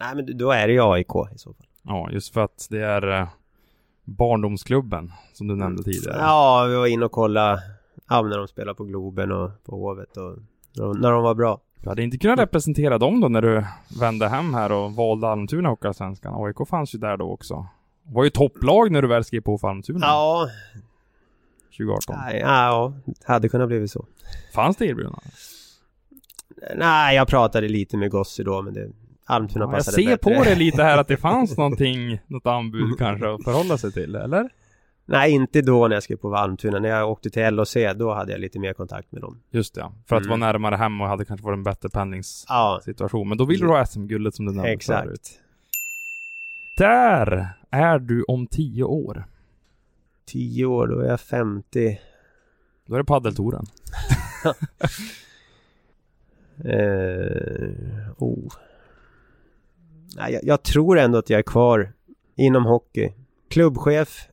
[0.00, 1.66] Nej men då är det ju AIK i så fall.
[1.82, 3.28] Ja, just för att det är eh,
[4.04, 6.16] barndomsklubben som du nämnde tidigare.
[6.18, 7.62] Ja, vi var inne och kollade,
[8.08, 10.38] ja när de spelade på Globen och på Hovet och
[10.76, 11.60] när de, när de var bra.
[11.82, 13.64] Du hade inte kunnat representera dem då när du
[14.00, 16.44] vände hem här och valde Almtuna Hockeyallsvenskan.
[16.44, 17.66] AIK fanns ju där då också.
[18.02, 20.48] Var ju topplag när du väl skrev på för Almtuna Ja,
[21.78, 22.16] 2018.
[22.18, 22.92] nej, ja,
[23.24, 24.06] hade kunnat blivit så.
[24.54, 25.20] Fanns det erbjudanden?
[26.76, 28.88] Nej, jag pratade lite med Gossi då, men det,
[29.30, 30.36] Almtuna Ja, jag passade ser bättre.
[30.38, 34.14] på det lite här att det fanns någonting, något anbud kanske att förhålla sig till,
[34.16, 34.48] eller?
[35.06, 36.78] Nej, inte då när jag skrev på Almtuna.
[36.78, 39.40] När jag åkte till LHC, då hade jag lite mer kontakt med dem.
[39.50, 40.40] Just det, för att Mm.
[40.40, 43.20] vara närmare hem och hade kanske varit en bättre pendlingssituation.
[43.20, 45.04] Ja, Men då vill du ha SM-guldet som du nämnde exakt.
[45.06, 45.40] förut.
[46.78, 49.24] Där är du om tio år.
[50.26, 51.98] Tio år, då är jag 50.
[52.86, 53.66] Då är det paddeltouren.
[56.64, 58.52] Eh, oh.
[60.16, 61.92] Jag, jag tror ändå att jag är kvar
[62.36, 63.12] inom hockey.
[63.48, 64.28] Klubbchef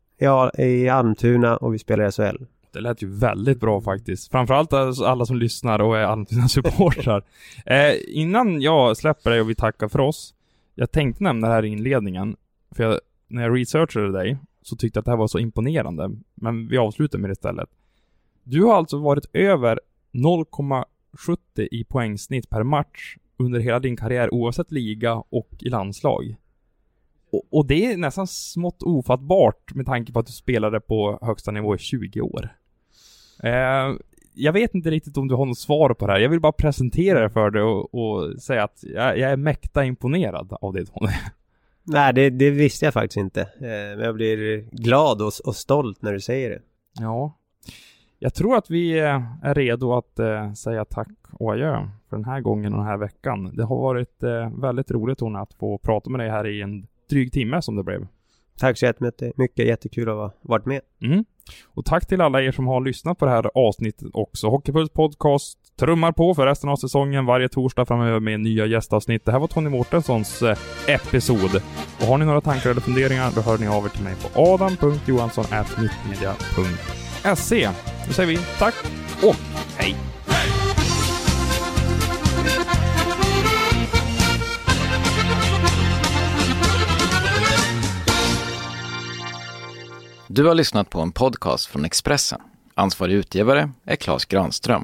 [0.57, 2.45] i, i Almtuna och vi spelar i SHL.
[2.73, 4.31] Det lät ju väldigt bra faktiskt.
[4.31, 7.23] Framförallt alltså alla som lyssnar och är Almtuna supportrar.
[7.65, 10.33] eh, innan jag släpper dig och vi tackar för oss.
[10.75, 12.35] Jag tänkte nämna det här i inledningen.
[12.71, 16.11] För jag, när jag researchade dig så tyckte jag att det här var så imponerande.
[16.35, 17.69] Men vi avslutar med det istället.
[18.43, 19.79] Du har alltså varit över
[20.13, 26.35] 0,70 i poängsnitt per match under hela din karriär oavsett liga och i landslag.
[27.31, 31.51] Och, och det är nästan smått ofattbart med tanke på att du spelade på högsta
[31.51, 32.49] nivå i 20 år.
[33.43, 33.95] Eh,
[34.33, 36.19] jag vet inte riktigt om du har något svar på det här.
[36.19, 39.85] Jag vill bara presentera det för dig och, och säga att jag, jag är mäkta
[39.85, 41.11] imponerad av det Tony.
[41.83, 43.41] Nej, det, det visste jag faktiskt inte.
[43.41, 46.61] Eh, men jag blir glad och, och stolt när du säger det.
[46.99, 47.37] Ja.
[48.19, 52.25] Jag tror att vi eh, är redo att eh, säga tack och adjö för den
[52.25, 53.55] här gången och den här veckan.
[53.55, 56.87] Det har varit eh, väldigt roligt Tony att få prata med dig här i en
[57.09, 58.07] dryg timme som det blev.
[58.59, 59.37] Tack så jättemycket.
[59.37, 60.81] Mycket jättekul att ha varit med.
[61.01, 61.25] Mm.
[61.67, 64.47] Och tack till alla er som har lyssnat på det här avsnittet också.
[64.47, 69.25] Hockeypuls podcast trummar på för resten av säsongen varje torsdag framöver med nya gästavsnitt.
[69.25, 70.43] Det här var Tony Mårtenssons
[70.87, 71.61] episod.
[71.99, 74.41] Och har ni några tankar eller funderingar då hör ni av er till mig på
[74.41, 77.06] adam.johansson.mittmedia.se.
[78.07, 78.75] Nu säger vi tack
[79.21, 79.35] och
[79.77, 79.95] hej!
[90.27, 92.41] Du har lyssnat på en podcast från Expressen.
[92.75, 94.83] Ansvarig utgivare är Klas Granström.